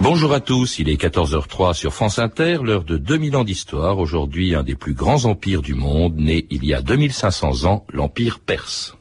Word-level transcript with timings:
Bonjour 0.00 0.32
à 0.32 0.38
tous, 0.38 0.78
il 0.78 0.88
est 0.88 1.00
14h03 1.00 1.74
sur 1.74 1.92
France 1.92 2.20
Inter, 2.20 2.58
l'heure 2.62 2.84
de 2.84 2.96
2000 2.96 3.36
ans 3.36 3.42
d'histoire. 3.42 3.98
Aujourd'hui, 3.98 4.54
un 4.54 4.62
des 4.62 4.76
plus 4.76 4.94
grands 4.94 5.24
empires 5.24 5.60
du 5.60 5.74
monde, 5.74 6.14
né 6.16 6.46
il 6.50 6.64
y 6.64 6.72
a 6.72 6.80
2500 6.80 7.64
ans, 7.64 7.84
l'Empire 7.92 8.38
perse. 8.38 8.96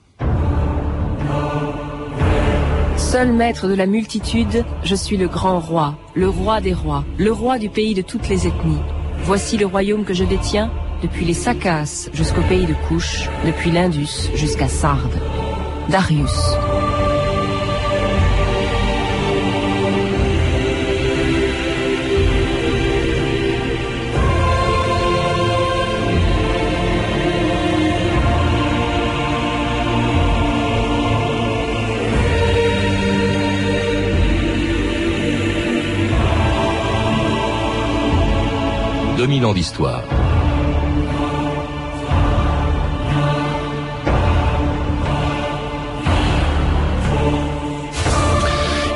Seul 2.98 3.32
maître 3.32 3.68
de 3.68 3.76
la 3.76 3.86
multitude, 3.86 4.66
je 4.84 4.96
suis 4.96 5.18
le 5.18 5.28
grand 5.28 5.60
roi, 5.60 5.96
le 6.16 6.28
roi 6.28 6.62
des 6.62 6.74
rois, 6.74 7.06
le 7.20 7.32
roi 7.32 7.60
du 7.60 7.70
pays 7.70 7.94
de 7.94 8.02
toutes 8.02 8.28
les 8.28 8.48
ethnies. 8.48 8.82
Voici 9.20 9.56
le 9.58 9.68
royaume 9.68 10.04
que 10.04 10.16
je 10.16 10.24
détiens, 10.24 10.72
depuis 11.04 11.26
les 11.26 11.36
Sakas 11.36 12.10
jusqu'au 12.12 12.42
pays 12.50 12.66
de 12.66 12.74
Couche, 12.88 13.30
depuis 13.46 13.70
l'Indus 13.70 14.32
jusqu'à 14.34 14.68
Sardes. 14.68 15.20
Darius. 15.90 16.58
Mille 39.26 39.46
ans 39.46 39.54
d'histoire. 39.54 40.04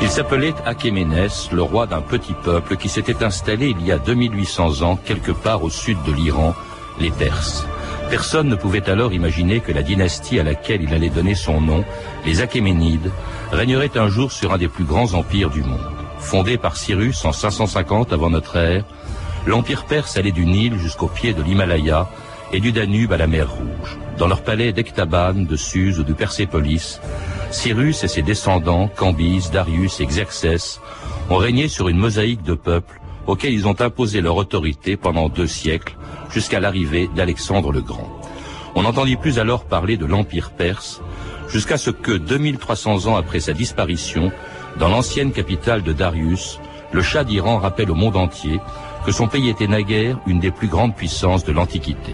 Il 0.00 0.08
s'appelait 0.08 0.54
Achéménès, 0.66 1.50
le 1.52 1.62
roi 1.62 1.86
d'un 1.86 2.02
petit 2.02 2.34
peuple 2.34 2.76
qui 2.76 2.88
s'était 2.88 3.24
installé 3.24 3.68
il 3.68 3.84
y 3.84 3.90
a 3.90 3.98
2800 3.98 4.82
ans 4.82 4.96
quelque 4.96 5.32
part 5.32 5.64
au 5.64 5.70
sud 5.70 5.96
de 6.06 6.12
l'Iran, 6.12 6.54
les 7.00 7.10
Perses. 7.10 7.66
Personne 8.10 8.48
ne 8.48 8.56
pouvait 8.56 8.90
alors 8.90 9.14
imaginer 9.14 9.60
que 9.60 9.72
la 9.72 9.82
dynastie 9.82 10.38
à 10.38 10.42
laquelle 10.42 10.82
il 10.82 10.92
allait 10.92 11.08
donner 11.08 11.34
son 11.34 11.62
nom, 11.62 11.82
les 12.26 12.42
Achéménides, 12.42 13.10
régnerait 13.52 13.96
un 13.96 14.08
jour 14.08 14.30
sur 14.30 14.52
un 14.52 14.58
des 14.58 14.68
plus 14.68 14.84
grands 14.84 15.14
empires 15.14 15.50
du 15.50 15.62
monde. 15.62 15.80
Fondé 16.18 16.58
par 16.58 16.76
Cyrus 16.76 17.24
en 17.24 17.32
550 17.32 18.12
avant 18.12 18.28
notre 18.28 18.56
ère, 18.56 18.84
l'Empire 19.46 19.84
perse 19.84 20.16
allait 20.16 20.32
du 20.32 20.46
Nil 20.46 20.78
jusqu'au 20.78 21.08
pied 21.08 21.32
de 21.32 21.42
l'Himalaya 21.42 22.08
et 22.52 22.60
du 22.60 22.72
Danube 22.72 23.12
à 23.12 23.16
la 23.16 23.26
mer 23.26 23.50
Rouge. 23.50 23.98
Dans 24.18 24.28
leur 24.28 24.42
palais 24.42 24.72
d'Ectaban, 24.72 25.34
de 25.34 25.56
Suse 25.56 25.98
ou 25.98 26.04
de 26.04 26.12
Persépolis, 26.12 27.00
Cyrus 27.50 28.04
et 28.04 28.08
ses 28.08 28.22
descendants, 28.22 28.88
Cambyse, 28.88 29.50
Darius 29.50 30.00
et 30.00 30.06
Xerxès, 30.06 30.80
ont 31.30 31.36
régné 31.36 31.68
sur 31.68 31.88
une 31.88 31.98
mosaïque 31.98 32.42
de 32.42 32.54
peuples 32.54 33.00
auxquels 33.26 33.52
ils 33.52 33.68
ont 33.68 33.80
imposé 33.80 34.20
leur 34.20 34.36
autorité 34.36 34.96
pendant 34.96 35.28
deux 35.28 35.46
siècles, 35.46 35.96
jusqu'à 36.30 36.60
l'arrivée 36.60 37.08
d'Alexandre 37.14 37.72
le 37.72 37.80
Grand. 37.80 38.10
On 38.74 38.82
n'entendit 38.82 39.16
plus 39.16 39.38
alors 39.38 39.64
parler 39.64 39.96
de 39.96 40.06
l'Empire 40.06 40.50
perse, 40.50 41.00
jusqu'à 41.48 41.76
ce 41.76 41.90
que, 41.90 42.12
2300 42.12 43.06
ans 43.06 43.16
après 43.16 43.40
sa 43.40 43.52
disparition, 43.52 44.32
dans 44.78 44.88
l'ancienne 44.88 45.32
capitale 45.32 45.82
de 45.82 45.92
Darius, 45.92 46.58
le 46.92 47.02
Shah 47.02 47.24
d'Iran 47.24 47.58
rappelle 47.58 47.90
au 47.90 47.94
monde 47.94 48.16
entier 48.16 48.60
que 49.04 49.12
son 49.12 49.28
pays 49.28 49.48
était 49.48 49.66
naguère 49.66 50.18
une 50.26 50.40
des 50.40 50.50
plus 50.50 50.68
grandes 50.68 50.94
puissances 50.94 51.44
de 51.44 51.52
l'Antiquité. 51.52 52.12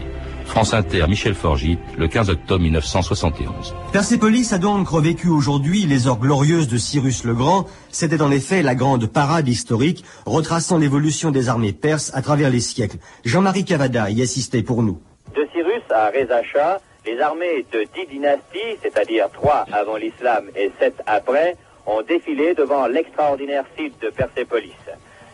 France 0.48 0.72
Inter, 0.72 1.04
Michel 1.08 1.34
Forgit, 1.34 1.78
le 1.98 2.08
15 2.08 2.30
octobre 2.30 2.62
1971. 2.62 3.74
Persépolis 3.92 4.52
a 4.52 4.58
donc 4.58 4.88
revécu 4.88 5.28
aujourd'hui 5.28 5.84
les 5.84 6.06
heures 6.08 6.18
glorieuses 6.18 6.68
de 6.68 6.78
Cyrus 6.78 7.24
le 7.24 7.34
Grand. 7.34 7.66
C'était 7.90 8.22
en 8.22 8.30
effet 8.30 8.62
la 8.62 8.74
grande 8.74 9.06
parade 9.06 9.46
historique 9.46 10.04
retraçant 10.24 10.78
l'évolution 10.78 11.30
des 11.30 11.50
armées 11.50 11.74
perses 11.74 12.10
à 12.14 12.22
travers 12.22 12.48
les 12.48 12.60
siècles. 12.60 12.96
Jean-Marie 13.26 13.66
Cavada 13.66 14.08
y 14.10 14.22
assistait 14.22 14.62
pour 14.62 14.82
nous. 14.82 14.98
De 15.36 15.46
Cyrus 15.52 15.82
à 15.90 16.08
Reza 16.08 16.42
Shah, 16.42 16.80
les 17.06 17.20
armées 17.20 17.66
de 17.70 17.84
dix 17.94 18.06
dynasties, 18.10 18.78
c'est-à-dire 18.82 19.28
trois 19.30 19.66
avant 19.70 19.96
l'islam 19.96 20.46
et 20.56 20.72
sept 20.80 20.94
après, 21.06 21.56
ont 21.86 22.02
défilé 22.02 22.54
devant 22.54 22.86
l'extraordinaire 22.86 23.64
site 23.76 24.00
de 24.00 24.10
Persépolis. 24.10 24.72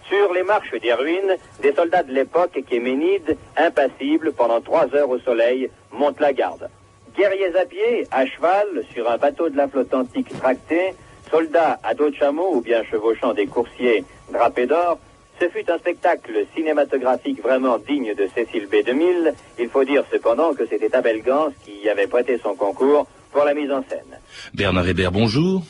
Sur 0.09 0.33
les 0.33 0.43
marches 0.43 0.75
des 0.81 0.93
ruines, 0.93 1.37
des 1.63 1.73
soldats 1.73 2.03
de 2.03 2.13
l'époque 2.13 2.59
kéménides, 2.69 3.37
impassibles 3.57 4.33
pendant 4.33 4.61
trois 4.61 4.95
heures 4.95 5.09
au 5.09 5.19
soleil, 5.19 5.71
montent 5.93 6.21
la 6.21 6.33
garde. 6.33 6.69
Guerriers 7.17 7.57
à 7.57 7.65
pied, 7.65 8.07
à 8.11 8.27
cheval, 8.27 8.85
sur 8.93 9.09
un 9.11 9.17
bateau 9.17 9.49
de 9.49 9.57
la 9.57 9.69
flotte 9.69 9.95
antique 9.95 10.37
tracté, 10.39 10.95
soldats 11.31 11.79
à 11.83 11.95
dos 11.95 12.11
de 12.11 12.17
chameau 12.17 12.57
ou 12.57 12.61
bien 12.61 12.83
chevauchant 12.85 13.33
des 13.33 13.47
coursiers 13.47 14.05
drapés 14.33 14.67
d'or, 14.67 14.99
ce 15.41 15.49
fut 15.49 15.69
un 15.71 15.79
spectacle 15.79 16.47
cinématographique 16.55 17.43
vraiment 17.43 17.79
digne 17.79 18.15
de 18.15 18.29
Cécile 18.35 18.67
B. 18.67 18.85
2000. 18.87 19.35
Il 19.59 19.69
faut 19.69 19.85
dire 19.85 20.05
cependant 20.13 20.55
que 20.55 20.67
c'était 20.67 20.95
Abel 20.95 21.23
Gans 21.23 21.49
qui 21.65 21.89
avait 21.89 22.07
prêté 22.07 22.39
son 22.43 22.55
concours 22.55 23.07
pour 23.33 23.45
la 23.45 23.55
mise 23.55 23.71
en 23.73 23.83
scène. 23.89 24.19
Bernard 24.55 24.89
Hébert, 24.89 25.11
bonjour. 25.11 25.63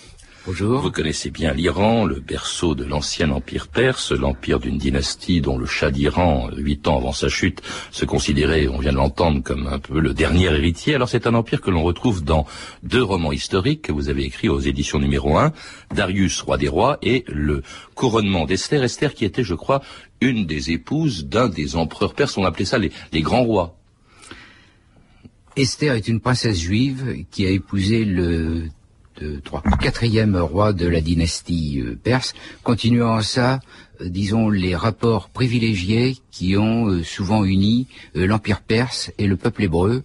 Bonjour. 0.46 0.82
Vous 0.82 0.90
connaissez 0.90 1.30
bien 1.30 1.54
l'Iran, 1.54 2.04
le 2.04 2.20
berceau 2.20 2.74
de 2.74 2.84
l'ancien 2.84 3.30
empire 3.30 3.66
perse, 3.66 4.12
l'empire 4.12 4.60
d'une 4.60 4.76
dynastie 4.76 5.40
dont 5.40 5.56
le 5.56 5.64
Shah 5.64 5.90
d'Iran, 5.90 6.50
huit 6.54 6.86
ans 6.86 6.98
avant 6.98 7.12
sa 7.12 7.30
chute, 7.30 7.62
se 7.90 8.04
considérait, 8.04 8.68
on 8.68 8.76
vient 8.76 8.92
de 8.92 8.98
l'entendre, 8.98 9.42
comme 9.42 9.66
un 9.66 9.78
peu 9.78 10.00
le 10.00 10.12
dernier 10.12 10.52
héritier. 10.52 10.96
Alors 10.96 11.08
c'est 11.08 11.26
un 11.26 11.32
empire 11.32 11.62
que 11.62 11.70
l'on 11.70 11.82
retrouve 11.82 12.22
dans 12.22 12.44
deux 12.82 13.02
romans 13.02 13.32
historiques 13.32 13.80
que 13.80 13.92
vous 13.92 14.10
avez 14.10 14.24
écrits 14.24 14.50
aux 14.50 14.60
éditions 14.60 14.98
numéro 14.98 15.38
1, 15.38 15.54
Darius, 15.94 16.42
roi 16.42 16.58
des 16.58 16.68
rois, 16.68 16.98
et 17.00 17.24
le 17.26 17.62
couronnement 17.94 18.44
d'Esther. 18.44 18.84
Esther 18.84 19.14
qui 19.14 19.24
était, 19.24 19.44
je 19.44 19.54
crois, 19.54 19.80
une 20.20 20.44
des 20.44 20.72
épouses 20.72 21.24
d'un 21.24 21.48
des 21.48 21.74
empereurs 21.74 22.12
perses, 22.12 22.36
on 22.36 22.44
appelait 22.44 22.66
ça 22.66 22.76
les, 22.76 22.92
les 23.12 23.22
grands 23.22 23.44
rois. 23.44 23.78
Esther 25.56 25.94
est 25.94 26.06
une 26.06 26.20
princesse 26.20 26.60
juive 26.60 27.24
qui 27.30 27.46
a 27.46 27.50
épousé 27.50 28.04
le 28.04 28.68
de 29.20 29.40
trois, 29.40 29.62
quatrième 29.80 30.36
roi 30.36 30.72
de 30.72 30.86
la 30.86 31.00
dynastie 31.00 31.80
euh, 31.80 31.98
perse, 32.02 32.34
continuant 32.62 33.20
ça, 33.22 33.60
euh, 34.00 34.08
disons, 34.08 34.48
les 34.48 34.74
rapports 34.74 35.28
privilégiés 35.28 36.16
qui 36.30 36.56
ont 36.56 36.88
euh, 36.88 37.02
souvent 37.02 37.44
uni 37.44 37.86
l'Empire 38.14 38.60
perse 38.60 39.12
et 39.18 39.26
le 39.26 39.36
peuple 39.36 39.64
hébreu. 39.64 40.04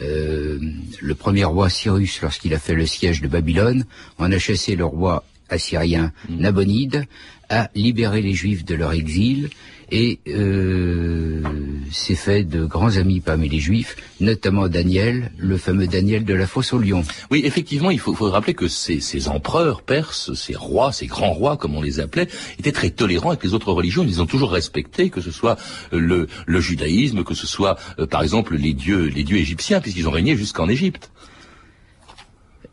le 0.00 1.14
premier 1.14 1.44
roi 1.44 1.68
Cyrus, 1.68 2.22
lorsqu'il 2.22 2.54
a 2.54 2.58
fait 2.58 2.74
le 2.74 2.86
siège 2.86 3.20
de 3.20 3.28
Babylone, 3.28 3.84
en 4.18 4.32
a 4.32 4.38
chassé 4.38 4.76
le 4.76 4.84
roi 4.84 5.24
assyrien 5.48 6.12
mm. 6.28 6.36
Nabonide, 6.40 7.06
a 7.48 7.68
libéré 7.74 8.22
les 8.22 8.32
Juifs 8.32 8.64
de 8.64 8.74
leur 8.74 8.92
exil 8.92 9.50
et 9.90 10.20
euh, 10.28 11.42
fait 11.90 12.44
de 12.44 12.64
grands 12.64 12.96
amis 12.96 13.20
parmi 13.20 13.48
les 13.48 13.58
Juifs, 13.58 13.96
notamment 14.20 14.68
Daniel, 14.68 15.30
le 15.38 15.56
fameux 15.56 15.86
Daniel 15.86 16.24
de 16.24 16.34
la 16.34 16.46
fosse 16.46 16.72
au 16.72 16.78
lion. 16.78 17.04
Oui, 17.30 17.42
effectivement, 17.44 17.90
il 17.90 17.98
faut, 17.98 18.12
rappeler 18.12 18.54
que 18.54 18.68
ces, 18.68 19.28
empereurs 19.28 19.82
perses, 19.82 20.34
ces 20.34 20.54
rois, 20.54 20.92
ces 20.92 21.06
grands 21.06 21.32
rois, 21.32 21.56
comme 21.56 21.76
on 21.76 21.82
les 21.82 22.00
appelait, 22.00 22.28
étaient 22.58 22.72
très 22.72 22.90
tolérants 22.90 23.30
avec 23.30 23.44
les 23.44 23.54
autres 23.54 23.72
religions. 23.72 24.04
Ils 24.06 24.20
ont 24.20 24.26
toujours 24.26 24.52
respecté, 24.52 25.10
que 25.10 25.20
ce 25.20 25.30
soit 25.30 25.56
le, 25.92 26.26
le 26.46 26.60
judaïsme, 26.60 27.24
que 27.24 27.34
ce 27.34 27.46
soit, 27.46 27.78
euh, 27.98 28.06
par 28.06 28.22
exemple, 28.22 28.56
les 28.56 28.72
dieux, 28.72 29.06
les 29.06 29.24
dieux 29.24 29.38
égyptiens, 29.38 29.80
puisqu'ils 29.80 30.08
ont 30.08 30.12
régné 30.12 30.36
jusqu'en 30.36 30.68
Égypte. 30.68 31.10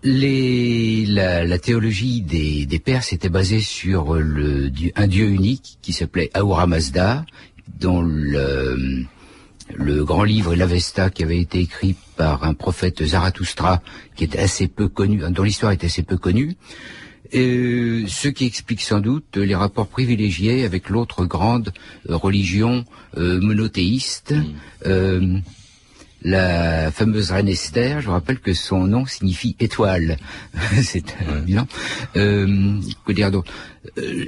Les, 0.03 1.05
la, 1.07 1.43
la, 1.43 1.57
théologie 1.57 2.21
des, 2.21 2.65
des 2.65 2.79
Perses 2.79 3.13
était 3.13 3.29
basée 3.29 3.59
sur 3.59 4.13
le, 4.13 4.71
un 4.95 5.07
dieu 5.07 5.25
unique 5.25 5.79
qui 5.81 5.91
s'appelait 5.91 6.29
Ahura 6.33 6.67
Mazda, 6.67 7.25
dont 7.79 8.01
le, 8.01 9.05
le 9.73 10.05
grand 10.05 10.23
livre 10.23 10.55
l'Avesta 10.55 11.09
qui 11.09 11.23
avait 11.23 11.39
été 11.39 11.59
écrit 11.59 11.95
par 12.15 12.43
un 12.43 12.53
prophète 12.53 13.03
Zarathustra 13.03 13.81
qui 14.15 14.23
est 14.23 14.37
assez 14.37 14.67
peu 14.67 14.87
connu, 14.87 15.21
dont 15.29 15.43
l'histoire 15.43 15.71
est 15.71 15.83
assez 15.83 16.03
peu 16.03 16.17
connue. 16.17 16.55
Et 17.31 18.05
ce 18.07 18.29
qui 18.29 18.45
explique 18.45 18.81
sans 18.81 18.99
doute 18.99 19.35
les 19.35 19.55
rapports 19.55 19.87
privilégiés 19.87 20.63
avec 20.63 20.89
l'autre 20.89 21.25
grande 21.25 21.73
religion 22.07 22.85
euh, 23.17 23.41
monothéiste, 23.41 24.31
mm. 24.31 24.45
euh, 24.85 25.39
la 26.23 26.91
fameuse 26.91 27.31
reine 27.31 27.47
Esther, 27.47 28.01
je 28.01 28.07
vous 28.07 28.11
rappelle 28.11 28.39
que 28.39 28.53
son 28.53 28.85
nom 28.85 29.05
signifie 29.05 29.55
étoile. 29.59 30.17
C'est. 30.81 31.15
Euh, 32.15 32.79
que 33.05 33.11
dire 33.11 33.31
d'autre? 33.31 33.51
Euh, 33.97 34.25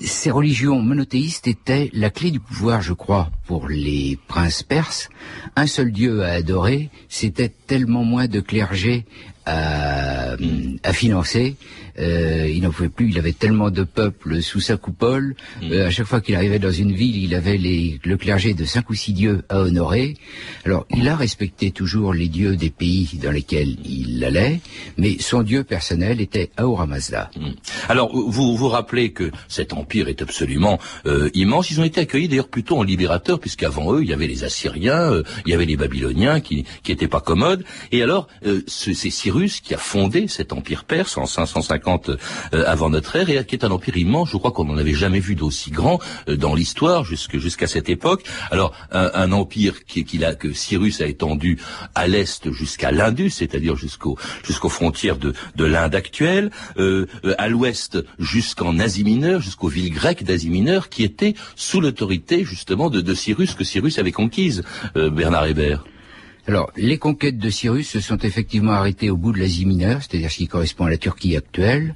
Ces 0.00 0.30
religions 0.30 0.80
monothéistes 0.80 1.48
étaient 1.48 1.90
la 1.92 2.10
clé 2.10 2.30
du 2.30 2.40
pouvoir, 2.40 2.80
je 2.80 2.92
crois, 2.92 3.30
pour 3.46 3.68
les 3.68 4.18
princes 4.28 4.62
perses. 4.62 5.08
Un 5.56 5.66
seul 5.66 5.92
dieu 5.92 6.22
à 6.22 6.32
adorer, 6.32 6.90
c'était 7.08 7.50
tellement 7.50 8.04
moins 8.04 8.26
de 8.26 8.40
clergé 8.40 9.04
à, 9.44 10.36
à 10.82 10.92
financer 10.92 11.56
Euh, 11.98 12.48
il 12.48 12.62
n'en 12.62 12.70
pouvait 12.70 12.88
plus. 12.88 13.10
Il 13.10 13.18
avait 13.18 13.32
tellement 13.32 13.70
de 13.70 13.82
peuples 13.84 14.42
sous 14.42 14.60
sa 14.60 14.76
coupole. 14.76 15.34
Mm. 15.62 15.72
Euh, 15.72 15.86
à 15.86 15.90
chaque 15.90 16.06
fois 16.06 16.20
qu'il 16.20 16.34
arrivait 16.34 16.58
dans 16.58 16.70
une 16.72 16.92
ville, 16.92 17.16
il 17.22 17.34
avait 17.34 17.56
les, 17.56 18.00
le 18.04 18.16
clergé 18.16 18.54
de 18.54 18.64
cinq 18.64 18.90
ou 18.90 18.94
six 18.94 19.12
dieux 19.12 19.42
à 19.48 19.60
honorer. 19.60 20.14
Alors, 20.64 20.86
il 20.96 21.08
a 21.08 21.16
respecté 21.16 21.70
toujours 21.70 22.14
les 22.14 22.28
dieux 22.28 22.56
des 22.56 22.70
pays 22.70 23.18
dans 23.22 23.30
lesquels 23.30 23.76
il 23.84 24.24
allait, 24.24 24.60
mais 24.96 25.16
son 25.20 25.42
dieu 25.42 25.64
personnel 25.64 26.20
était 26.20 26.50
Ahura 26.56 26.86
Mazda. 26.86 27.30
Mm. 27.36 27.50
Alors, 27.88 28.10
vous 28.14 28.56
vous 28.56 28.68
rappelez 28.68 29.12
que 29.12 29.30
cet 29.48 29.72
empire 29.72 30.08
est 30.08 30.22
absolument 30.22 30.78
euh, 31.06 31.30
immense. 31.34 31.70
Ils 31.70 31.80
ont 31.80 31.84
été 31.84 32.00
accueillis 32.00 32.28
d'ailleurs 32.28 32.48
plutôt 32.48 32.78
en 32.78 32.82
libérateurs, 32.82 33.40
puisqu'avant 33.40 33.94
eux, 33.94 34.02
il 34.02 34.08
y 34.08 34.12
avait 34.12 34.26
les 34.26 34.44
Assyriens, 34.44 35.12
euh, 35.12 35.22
il 35.46 35.50
y 35.52 35.54
avait 35.54 35.66
les 35.66 35.76
Babyloniens 35.76 36.40
qui 36.40 36.64
qui 36.82 36.92
étaient 36.92 37.08
pas 37.08 37.20
commodes. 37.20 37.64
Et 37.90 38.02
alors, 38.02 38.28
euh, 38.46 38.62
ce- 38.66 38.92
c'est 38.94 39.10
Cyrus 39.10 39.60
qui 39.60 39.74
a 39.74 39.78
fondé 39.78 40.28
cet 40.28 40.52
empire 40.52 40.84
perse 40.84 41.16
en 41.16 41.26
550 41.26 41.81
euh, 41.88 42.64
avant 42.66 42.90
notre 42.90 43.16
ère, 43.16 43.28
et 43.28 43.44
qui 43.44 43.54
est 43.54 43.64
un 43.64 43.70
empire 43.70 43.96
immense. 43.96 44.30
Je 44.30 44.36
crois 44.36 44.52
qu'on 44.52 44.64
n'en 44.64 44.76
avait 44.76 44.94
jamais 44.94 45.20
vu 45.20 45.34
d'aussi 45.34 45.70
grand 45.70 46.00
euh, 46.28 46.36
dans 46.36 46.54
l'histoire 46.54 47.04
jusqu'à 47.04 47.66
cette 47.66 47.88
époque. 47.88 48.24
Alors, 48.50 48.74
un, 48.90 49.32
empire 49.32 49.84
qui, 49.84 50.24
a, 50.24 50.34
que 50.34 50.52
Cyrus 50.52 51.00
a 51.00 51.06
étendu 51.06 51.58
à 51.94 52.06
l'est 52.06 52.50
jusqu'à 52.52 52.90
l'Indus, 52.90 53.30
c'est-à-dire 53.30 53.76
jusqu'au 53.76 54.18
jusqu'aux 54.44 54.68
frontières 54.68 55.16
de, 55.16 55.32
de 55.56 55.64
l'Inde 55.64 55.94
actuelle, 55.94 56.50
euh, 56.78 57.06
à 57.38 57.48
l'ouest 57.48 57.98
jusqu'en 58.18 58.78
Asie 58.78 59.04
mineure, 59.04 59.40
jusqu'aux 59.40 59.68
villes 59.68 59.92
grecques 59.92 60.24
d'Asie 60.24 60.50
mineure, 60.50 60.88
qui 60.88 61.04
étaient 61.04 61.34
sous 61.56 61.80
l'autorité 61.80 62.44
justement 62.44 62.90
de, 62.90 63.00
de 63.00 63.14
Cyrus 63.14 63.54
que 63.54 63.64
Cyrus 63.64 63.98
avait 63.98 64.12
conquise, 64.12 64.62
Bernard 64.94 65.46
Hébert. 65.46 65.84
Alors, 66.48 66.72
les 66.76 66.98
conquêtes 66.98 67.38
de 67.38 67.50
Cyrus 67.50 67.88
se 67.88 68.00
sont 68.00 68.18
effectivement 68.18 68.72
arrêtées 68.72 69.10
au 69.10 69.16
bout 69.16 69.32
de 69.32 69.38
l'Asie 69.38 69.64
mineure, 69.64 70.00
c'est-à-dire 70.02 70.30
ce 70.30 70.38
qui 70.38 70.48
correspond 70.48 70.86
à 70.86 70.90
la 70.90 70.96
Turquie 70.96 71.36
actuelle. 71.36 71.94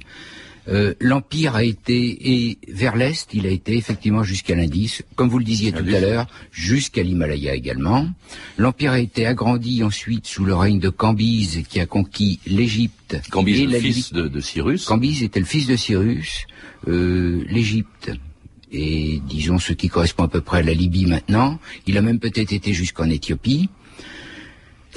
Euh, 0.69 0.93
L'empire 0.99 1.55
a 1.55 1.63
été 1.63 1.95
et 2.31 2.57
vers 2.67 2.95
l'est, 2.95 3.33
il 3.33 3.45
a 3.45 3.49
été 3.49 3.77
effectivement 3.77 4.23
jusqu'à 4.23 4.55
l'Indus, 4.55 5.01
comme 5.15 5.29
vous 5.29 5.39
le 5.39 5.45
disiez 5.45 5.71
tout 5.71 5.85
à 5.93 5.99
l'heure, 5.99 6.27
jusqu'à 6.51 7.03
l'Himalaya 7.03 7.55
également. 7.55 8.09
L'empire 8.57 8.91
a 8.91 8.99
été 8.99 9.25
agrandi 9.25 9.83
ensuite 9.83 10.27
sous 10.27 10.43
le 10.43 10.55
règne 10.55 10.79
de 10.79 10.89
Cambyse, 10.89 11.63
qui 11.69 11.79
a 11.79 11.85
conquis 11.85 12.39
l'Égypte 12.45 13.17
Cambyse, 13.29 13.63
le 13.63 13.71
la 13.71 13.79
fils 13.79 14.11
de 14.11 14.39
Cyrus. 14.41 14.85
Cambyse 14.85 15.23
était 15.23 15.39
le 15.39 15.45
fils 15.45 15.67
de 15.67 15.75
Cyrus, 15.77 16.47
euh, 16.87 17.45
l'Égypte 17.49 18.11
et 18.71 19.21
disons 19.25 19.59
ce 19.59 19.73
qui 19.73 19.87
correspond 19.87 20.23
à 20.23 20.27
peu 20.27 20.41
près 20.41 20.59
à 20.59 20.61
la 20.61 20.73
Libye 20.73 21.05
maintenant. 21.05 21.59
Il 21.85 21.97
a 21.97 22.01
même 22.01 22.19
peut-être 22.19 22.51
été 22.51 22.73
jusqu'en 22.73 23.09
Éthiopie. 23.09 23.69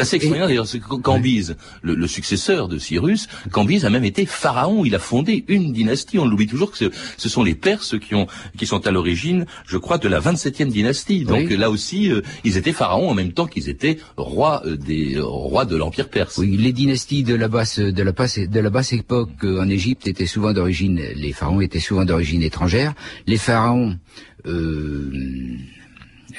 C'est 0.04 0.16
assez 0.16 0.16
extraordinaire 0.16 0.48
d'ailleurs, 0.48 0.66
c'est 0.66 0.80
que 0.80 0.94
Cambyse, 0.96 1.56
le, 1.82 1.94
le 1.94 2.06
successeur 2.06 2.68
de 2.68 2.78
Cyrus, 2.78 3.28
Cambyse 3.50 3.84
a 3.84 3.90
même 3.90 4.04
été 4.04 4.26
pharaon, 4.26 4.84
il 4.84 4.94
a 4.94 4.98
fondé 4.98 5.44
une 5.48 5.72
dynastie, 5.72 6.18
on 6.18 6.26
l'oublie 6.26 6.46
toujours 6.46 6.70
que 6.72 6.78
ce, 6.78 6.84
ce 7.16 7.28
sont 7.28 7.42
les 7.42 7.54
Perses 7.54 7.98
qui 7.98 8.14
ont 8.14 8.26
qui 8.56 8.66
sont 8.66 8.86
à 8.86 8.90
l'origine, 8.90 9.46
je 9.66 9.76
crois, 9.76 9.98
de 9.98 10.08
la 10.08 10.20
27e 10.20 10.68
dynastie. 10.68 11.24
Donc 11.24 11.46
Oui. 11.48 11.56
là 11.56 11.70
aussi, 11.70 12.10
euh, 12.10 12.22
ils 12.44 12.56
étaient 12.56 12.72
pharaons 12.72 13.10
en 13.10 13.14
même 13.14 13.32
temps 13.32 13.46
qu'ils 13.46 13.68
étaient 13.68 13.98
rois 14.16 14.62
euh, 14.66 14.76
des 14.76 15.16
euh, 15.16 15.24
rois 15.24 15.64
de 15.64 15.76
l'Empire 15.76 16.08
perse. 16.08 16.38
Oui, 16.38 16.56
les 16.56 16.72
dynasties 16.72 17.22
de 17.22 17.34
la 17.34 17.48
basse 17.48 17.78
de 17.78 18.02
la 18.02 18.12
basse 18.12 18.38
de 18.38 18.60
la 18.60 18.70
basse 18.70 18.92
époque 18.92 19.30
euh, 19.44 19.60
en 19.60 19.68
Égypte 19.68 20.06
étaient 20.06 20.26
souvent 20.26 20.52
d'origine 20.52 21.00
les 21.14 21.32
pharaons 21.32 21.60
étaient 21.60 21.80
souvent 21.80 22.04
d'origine 22.04 22.42
étrangère. 22.42 22.94
Les 23.26 23.36
pharaons 23.38 23.98
euh, 24.46 25.10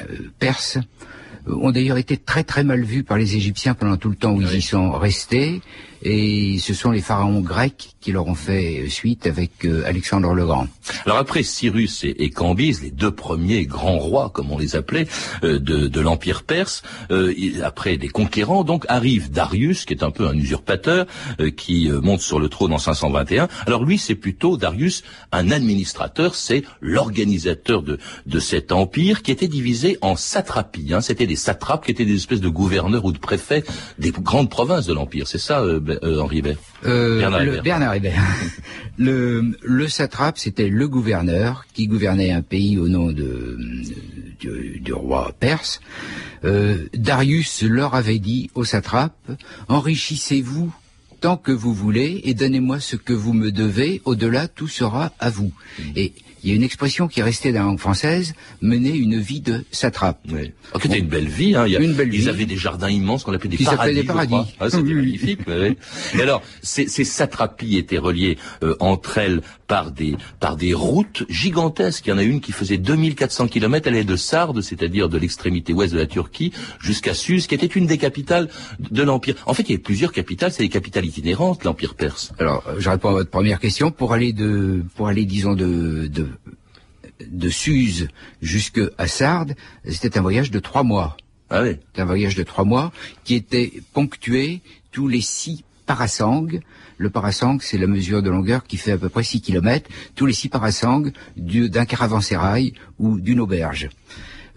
euh, 0.01 0.29
perses 0.39 0.77
ont 1.47 1.71
d'ailleurs 1.71 1.97
été 1.97 2.17
très 2.17 2.43
très 2.43 2.63
mal 2.63 2.83
vus 2.83 3.03
par 3.03 3.17
les 3.17 3.35
Égyptiens 3.35 3.73
pendant 3.73 3.97
tout 3.97 4.09
le 4.09 4.15
temps 4.15 4.33
où 4.33 4.41
ils 4.41 4.55
y 4.55 4.61
sont 4.61 4.91
restés 4.91 5.61
et 6.03 6.57
ce 6.59 6.74
sont 6.74 6.92
les 6.92 7.01
pharaons 7.01 7.42
grecs 7.42 7.95
qui 8.01 8.12
leur 8.12 8.27
ont 8.27 8.36
fait 8.36 8.89
suite 8.89 9.27
avec 9.27 9.65
euh, 9.65 9.83
Alexandre 9.86 10.33
le 10.33 10.45
Grand. 10.45 10.68
Alors 11.06 11.18
après 11.18 11.44
Cyrus 11.44 12.03
et, 12.03 12.15
et 12.19 12.31
les 12.81 12.92
deux 12.92 13.12
premiers 13.12 13.65
grands 13.65 13.98
rois, 13.98 14.30
comme 14.33 14.51
on 14.51 14.57
les 14.57 14.75
appelait, 14.75 15.07
euh, 15.44 15.59
de, 15.59 15.88
de 15.88 16.00
l'Empire 16.01 16.44
perse, 16.44 16.81
euh, 17.12 17.33
après 17.63 17.98
des 17.98 18.09
conquérants, 18.09 18.63
donc 18.63 18.86
arrive 18.88 19.31
Darius, 19.31 19.86
qui 19.86 19.94
est 19.94 20.03
un 20.03 20.12
peu 20.12 20.27
un 20.27 20.33
usurpateur, 20.33 21.06
euh, 21.39 21.50
qui 21.50 21.89
euh, 21.89 22.01
monte 22.01 22.21
sur 22.21 22.39
le 22.39 22.50
trône 22.50 22.74
en 22.74 22.77
521. 22.77 23.48
Alors 23.68 23.83
lui, 23.83 23.98
c'est 23.98 24.15
plutôt 24.15 24.57
Darius, 24.57 25.03
un 25.31 25.51
administrateur, 25.51 26.36
c'est 26.36 26.63
l'organisateur 26.81 27.83
de, 27.83 28.00
de 28.25 28.39
cet 28.39 28.71
empire 28.71 29.21
qui 29.21 29.31
était 29.31 29.48
divisé 29.48 29.98
en 30.01 30.15
satrapies. 30.15 30.94
Hein. 30.94 31.01
C'était 31.01 31.27
des 31.27 31.36
satrapes 31.36 31.86
qui 31.86 31.92
étaient 31.92 32.06
des 32.06 32.15
espèces 32.15 32.42
de 32.42 32.50
gouverneurs 32.50 33.06
ou 33.06 33.12
de 33.12 33.19
préfets 33.19 33.63
des 34.00 34.12
grandes 34.12 34.50
provinces 34.50 34.86
de 34.86 34.94
l'empire. 34.94 35.27
C'est 35.27 35.38
ça, 35.38 35.62
euh, 35.62 35.80
Euh, 36.03 36.19
Henri 36.21 36.39
Hébert 36.39 36.57
Euh, 36.85 37.19
Bernard 37.19 37.39
le- 37.43 37.47
Hébert. 37.49 37.63
Bernard 37.63 37.93
Hébert. 37.95 38.23
le, 38.97 39.51
le 39.63 39.88
satrape, 39.88 40.38
c'était 40.38 40.69
le 40.69 40.88
gouverneur 40.88 41.65
qui 41.73 41.88
gouvernait 41.88 42.31
un 42.31 42.41
pays 42.41 42.77
au 42.77 42.88
nom 42.88 43.11
de, 43.11 43.57
du, 44.39 44.79
du 44.79 44.93
roi 44.93 45.33
perse. 45.39 45.79
Euh, 46.43 46.88
Darius 46.93 47.61
leur 47.63 47.93
avait 47.95 48.19
dit 48.19 48.49
aux 48.55 48.63
satrapes, 48.65 49.31
enrichissez-vous 49.67 50.73
tant 51.19 51.38
que 51.38 51.51
vous 51.51 51.73
voulez 51.73 52.21
et 52.23 52.33
donnez-moi 52.33 52.79
ce 52.79 52.95
que 52.95 53.13
vous 53.13 53.33
me 53.33 53.51
devez, 53.51 54.01
au-delà 54.05 54.47
tout 54.47 54.67
sera 54.67 55.11
à 55.19 55.29
vous. 55.29 55.51
Et 55.95 56.13
il 56.43 56.49
y 56.49 56.53
a 56.53 56.55
une 56.55 56.63
expression 56.63 57.07
qui 57.07 57.19
est 57.19 57.23
restée 57.23 57.51
dans 57.51 57.59
la 57.59 57.65
langue 57.65 57.79
française, 57.79 58.33
mener 58.61 58.89
une 58.95 59.19
vie 59.19 59.41
de 59.41 59.63
satrape. 59.71 60.19
Oui. 60.31 60.51
Oh, 60.73 60.79
c'était 60.81 60.99
une 60.99 61.07
belle 61.07 61.27
vie. 61.27 61.55
Hein. 61.55 61.65
Il 61.67 61.73
y 61.73 61.77
a- 61.77 61.79
Une 61.79 61.93
belle 61.93 62.13
ils 62.13 62.21
vie. 62.21 62.29
avaient 62.29 62.45
des 62.45 62.57
jardins 62.57 62.89
immenses 62.89 63.23
qu'on 63.23 63.33
appelait 63.33 63.49
des 63.49 63.57
Qui 63.57 63.65
paradis. 63.65 63.95
des 63.95 64.03
paradis. 64.03 64.35
Ah, 64.59 64.69
c'était 64.69 64.83
Oui, 64.83 64.93
oui. 64.93 64.95
magnifique. 65.05 65.47
ouais. 65.47 65.77
Et 66.17 66.21
alors, 66.21 66.41
ces, 66.61 66.88
ces 66.88 67.03
satrapies 67.03 67.77
étaient 67.77 67.97
reliées 67.97 68.38
euh, 68.63 68.75
entre 68.79 69.17
elles 69.17 69.41
par 69.67 69.91
des 69.91 70.15
par 70.39 70.57
des 70.57 70.73
routes 70.73 71.23
gigantesques. 71.29 72.05
Il 72.07 72.09
y 72.09 72.13
en 72.13 72.17
a 72.17 72.23
une 72.23 72.41
qui 72.41 72.51
faisait 72.51 72.77
2400 72.77 73.47
kilomètres. 73.47 73.88
Elle 73.88 73.95
est 73.95 74.03
de 74.03 74.15
Sardes, 74.15 74.61
c'est-à-dire 74.61 75.07
de 75.09 75.17
l'extrémité 75.17 75.73
ouest 75.73 75.93
de 75.93 75.99
la 75.99 76.05
Turquie, 76.07 76.51
jusqu'à 76.81 77.13
Suse, 77.13 77.47
qui 77.47 77.55
était 77.55 77.65
une 77.67 77.85
des 77.85 77.97
capitales 77.97 78.49
de 78.79 79.03
l'empire. 79.03 79.35
En 79.45 79.53
fait, 79.53 79.63
il 79.63 79.69
y 79.69 79.73
avait 79.73 79.81
plusieurs 79.81 80.11
capitales. 80.11 80.51
C'est 80.51 80.63
des 80.63 80.69
capitales 80.69 81.05
itinérantes, 81.05 81.63
l'empire 81.63 81.95
perse. 81.95 82.33
Alors, 82.39 82.63
euh, 82.67 82.75
je 82.79 82.89
réponds 82.89 83.09
à 83.09 83.13
votre 83.13 83.29
première 83.29 83.59
question. 83.59 83.91
Pour 83.91 84.13
aller 84.13 84.33
de, 84.33 84.83
pour 84.95 85.07
aller, 85.07 85.25
disons, 85.25 85.53
de, 85.55 86.07
de, 86.07 86.27
de 87.25 87.49
Suse 87.49 88.07
jusqu'à 88.41 89.07
Sardes, 89.07 89.55
c'était 89.87 90.17
un 90.17 90.21
voyage 90.21 90.51
de 90.51 90.59
trois 90.59 90.83
mois. 90.83 91.17
Ah 91.49 91.63
oui. 91.63 91.77
Un 91.97 92.05
voyage 92.05 92.35
de 92.35 92.43
trois 92.43 92.63
mois 92.63 92.91
qui 93.23 93.35
était 93.35 93.73
ponctué 93.93 94.61
tous 94.91 95.07
les 95.07 95.21
six 95.21 95.63
parasangs. 95.85 96.47
Le 96.97 97.09
parasang, 97.09 97.57
c'est 97.59 97.77
la 97.77 97.87
mesure 97.87 98.21
de 98.21 98.29
longueur 98.29 98.63
qui 98.63 98.77
fait 98.77 98.91
à 98.91 98.97
peu 98.97 99.09
près 99.09 99.23
6 99.23 99.41
kilomètres. 99.41 99.89
Tous 100.15 100.25
les 100.27 100.33
six 100.33 100.49
parasangs 100.49 101.11
du- 101.35 101.69
d'un 101.69 101.85
caravansérail 101.85 102.73
ou 102.99 103.19
d'une 103.19 103.39
auberge. 103.39 103.89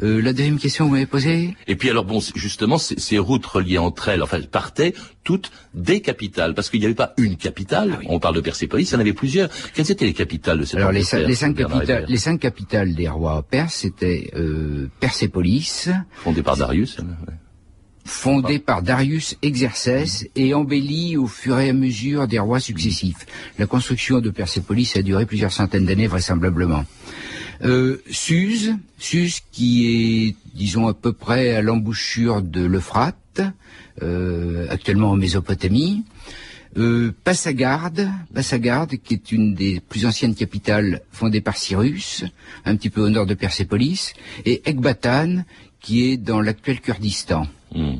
Euh, 0.02 0.20
la 0.20 0.32
deuxième 0.32 0.58
question 0.58 0.84
que 0.84 0.88
vous 0.88 0.94
m'avez 0.94 1.06
posée 1.06 1.56
Et 1.66 1.76
puis 1.76 1.90
alors 1.90 2.04
bon, 2.04 2.20
justement, 2.34 2.78
ces, 2.78 2.98
ces 2.98 3.18
routes 3.18 3.46
reliées 3.46 3.78
entre 3.78 4.08
elles, 4.08 4.22
enfin, 4.22 4.38
elles 4.38 4.48
partaient 4.48 4.94
toutes 5.22 5.50
des 5.72 6.00
capitales, 6.00 6.54
parce 6.54 6.68
qu'il 6.68 6.80
n'y 6.80 6.86
avait 6.86 6.94
pas 6.94 7.14
une 7.16 7.36
capitale. 7.36 7.98
On 8.08 8.18
parle 8.18 8.34
de 8.36 8.40
Persépolis, 8.40 8.90
il 8.90 8.92
y 8.92 8.96
en 8.96 9.00
avait 9.00 9.12
plusieurs. 9.12 9.48
Quelles 9.74 9.90
étaient 9.90 10.04
les 10.04 10.12
capitales 10.12 10.58
de 10.58 10.64
cette 10.64 10.76
Alors 10.76 10.92
les, 10.92 11.04
perse, 11.04 11.32
cinq 11.34 11.56
capitales, 11.56 11.82
Hébert 11.82 12.04
les 12.08 12.16
cinq 12.16 12.40
capitales 12.40 12.94
des 12.94 13.08
rois 13.08 13.42
perses, 13.42 13.74
c'était 13.74 14.30
euh, 14.36 14.88
Persépolis, 15.00 15.88
Fondée 16.12 16.42
par 16.42 16.56
Darius. 16.56 16.98
ouais. 16.98 17.34
fondée 18.04 18.58
par 18.58 18.82
Darius 18.82 19.36
Exercès 19.42 20.30
et 20.36 20.52
embellie 20.54 21.16
au 21.16 21.26
fur 21.26 21.58
et 21.58 21.70
à 21.70 21.72
mesure 21.72 22.28
des 22.28 22.38
rois 22.38 22.60
successifs. 22.60 23.26
La 23.58 23.66
construction 23.66 24.20
de 24.20 24.30
Persépolis 24.30 24.92
a 24.96 25.02
duré 25.02 25.24
plusieurs 25.24 25.52
centaines 25.52 25.86
d'années 25.86 26.06
vraisemblablement. 26.06 26.84
Euh, 27.62 28.02
Suse, 28.10 28.74
Suse 28.98 29.40
qui 29.52 29.86
est, 29.86 30.36
disons, 30.54 30.88
à 30.88 30.94
peu 30.94 31.12
près 31.12 31.54
à 31.54 31.62
l'embouchure 31.62 32.42
de 32.42 32.64
l'Euphrate, 32.64 33.42
euh, 34.02 34.66
actuellement 34.70 35.10
en 35.10 35.16
Mésopotamie. 35.16 36.04
Euh, 36.76 37.12
Passagarde, 37.22 38.10
Passagarde, 38.34 38.96
qui 38.96 39.14
est 39.14 39.30
une 39.30 39.54
des 39.54 39.80
plus 39.80 40.06
anciennes 40.06 40.34
capitales 40.34 41.02
fondées 41.12 41.40
par 41.40 41.56
Cyrus, 41.56 42.24
un 42.64 42.74
petit 42.74 42.90
peu 42.90 43.00
au 43.00 43.10
nord 43.10 43.26
de 43.26 43.34
Persépolis, 43.34 44.12
et 44.44 44.60
Ecbatane, 44.68 45.44
qui 45.84 46.10
est 46.10 46.16
dans 46.16 46.40
l'actuel 46.40 46.80
Kurdistan. 46.80 47.46
Hmm. 47.74 47.96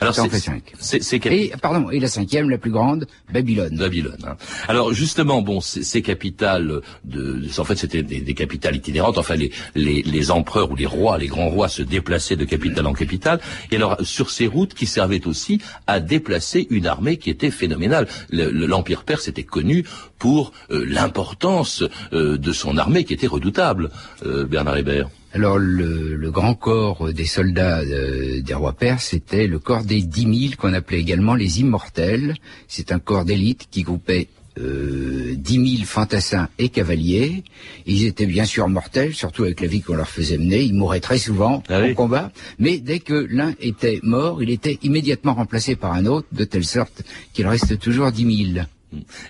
Alors 0.00 0.14
c'est- 0.14 0.28
fait 0.28 0.38
cinq. 0.38 0.72
c'est 0.78 1.02
c'est 1.02 1.18
cap- 1.18 1.32
Et, 1.32 1.52
pardon, 1.60 1.90
et 1.90 1.98
la 1.98 2.06
cinquième, 2.06 2.48
la 2.48 2.58
plus 2.58 2.70
grande, 2.70 3.06
Babylone. 3.32 3.76
Babylone. 3.76 4.18
hein. 4.24 4.36
Alors 4.68 4.92
justement, 4.92 5.42
bon, 5.42 5.60
ces, 5.60 6.00
capitales, 6.02 6.80
de, 7.04 7.40
de- 7.42 7.60
en 7.60 7.64
fait, 7.64 7.74
c'était 7.74 8.04
des, 8.04 8.20
des 8.20 8.34
capitales 8.34 8.76
itinérantes. 8.76 9.18
Enfin, 9.18 9.34
les, 9.34 9.50
les, 9.74 10.02
les 10.02 10.30
empereurs 10.30 10.70
ou 10.70 10.76
les 10.76 10.86
rois, 10.86 11.18
les 11.18 11.26
grands 11.26 11.48
rois, 11.48 11.68
se 11.68 11.82
déplaçaient 11.82 12.36
de 12.36 12.44
capitale 12.44 12.86
en 12.86 12.92
capitale. 12.92 13.40
Et 13.72 13.76
alors, 13.76 13.96
sur 14.04 14.30
ces 14.30 14.46
routes, 14.46 14.74
qui 14.74 14.86
servaient 14.86 15.26
aussi 15.26 15.60
à 15.88 15.98
déplacer 15.98 16.68
une 16.70 16.86
armée 16.86 17.16
qui 17.16 17.30
était 17.30 17.50
phénoménale. 17.50 18.06
Le- 18.30 18.50
le- 18.52 18.66
L'empire 18.66 19.02
perse 19.02 19.26
était 19.26 19.42
connu 19.42 19.84
pour 20.18 20.52
euh, 20.70 20.84
l'importance 20.86 21.82
euh, 22.12 22.38
de 22.38 22.52
son 22.52 22.76
armée, 22.76 23.02
qui 23.04 23.14
était 23.14 23.26
redoutable. 23.26 23.90
Euh, 24.24 24.44
Bernard 24.44 24.76
Hébert. 24.76 25.08
Alors 25.34 25.58
le, 25.58 26.14
le 26.14 26.30
grand 26.30 26.54
corps 26.54 27.12
des 27.12 27.24
soldats 27.24 27.80
euh, 27.80 28.40
des 28.40 28.54
rois 28.54 28.72
perses, 28.72 29.08
c'était 29.08 29.48
le 29.48 29.58
corps 29.58 29.82
des 29.82 30.00
dix 30.00 30.26
mille 30.26 30.56
qu'on 30.56 30.72
appelait 30.72 31.00
également 31.00 31.34
les 31.34 31.60
immortels. 31.60 32.36
C'est 32.68 32.92
un 32.92 33.00
corps 33.00 33.24
d'élite 33.24 33.66
qui 33.68 33.82
groupait 33.82 34.28
euh, 34.60 35.34
10 35.36 35.76
000 35.78 35.84
fantassins 35.84 36.48
et 36.60 36.68
cavaliers. 36.68 37.42
Ils 37.86 38.06
étaient 38.06 38.26
bien 38.26 38.44
sûr 38.44 38.68
mortels, 38.68 39.12
surtout 39.12 39.42
avec 39.42 39.60
la 39.60 39.66
vie 39.66 39.80
qu'on 39.82 39.96
leur 39.96 40.08
faisait 40.08 40.38
mener. 40.38 40.62
Ils 40.62 40.74
mouraient 40.74 41.00
très 41.00 41.18
souvent 41.18 41.64
Ah 41.68 41.80
au 41.80 41.82
oui. 41.86 41.94
combat. 41.94 42.30
Mais 42.60 42.78
dès 42.78 43.00
que 43.00 43.26
l'un 43.28 43.54
était 43.60 43.98
mort, 44.04 44.40
il 44.40 44.50
était 44.50 44.78
immédiatement 44.84 45.34
remplacé 45.34 45.74
par 45.74 45.92
un 45.94 46.06
autre, 46.06 46.28
de 46.30 46.44
telle 46.44 46.64
sorte 46.64 47.02
qu'il 47.32 47.48
reste 47.48 47.80
toujours 47.80 48.12
10 48.12 48.52
000. 48.54 48.66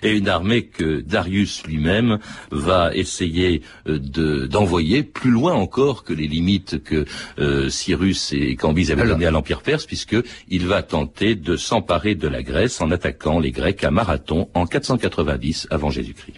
Et 0.03 0.11
une 0.17 0.27
armée 0.29 0.63
que 0.65 1.01
Darius 1.01 1.63
lui-même 1.65 2.19
va 2.51 2.95
essayer 2.95 3.61
euh, 3.87 3.99
de- 3.99 4.45
d'envoyer 4.47 5.03
plus 5.03 5.31
loin 5.31 5.53
encore 5.53 6.03
que 6.03 6.13
les 6.13 6.27
limites 6.27 6.83
que 6.83 7.05
euh, 7.39 7.69
Cyrus 7.69 8.33
et 8.33 8.55
Cambyse 8.55 8.91
avaient 8.91 9.07
données 9.07 9.25
à 9.25 9.31
l'Empire 9.31 9.61
perse, 9.61 9.85
puisque 9.85 10.15
il 10.49 10.67
va 10.67 10.83
tenter 10.83 11.35
de 11.35 11.55
s'emparer 11.55 12.15
de 12.15 12.27
la 12.27 12.43
Grèce 12.43 12.81
en 12.81 12.91
attaquant 12.91 13.39
les 13.39 13.51
Grecs 13.51 13.83
à 13.83 13.91
Marathon 13.91 14.49
en 14.53 14.65
490 14.65 15.67
avant 15.71 15.89
Jésus-Christ. 15.89 16.35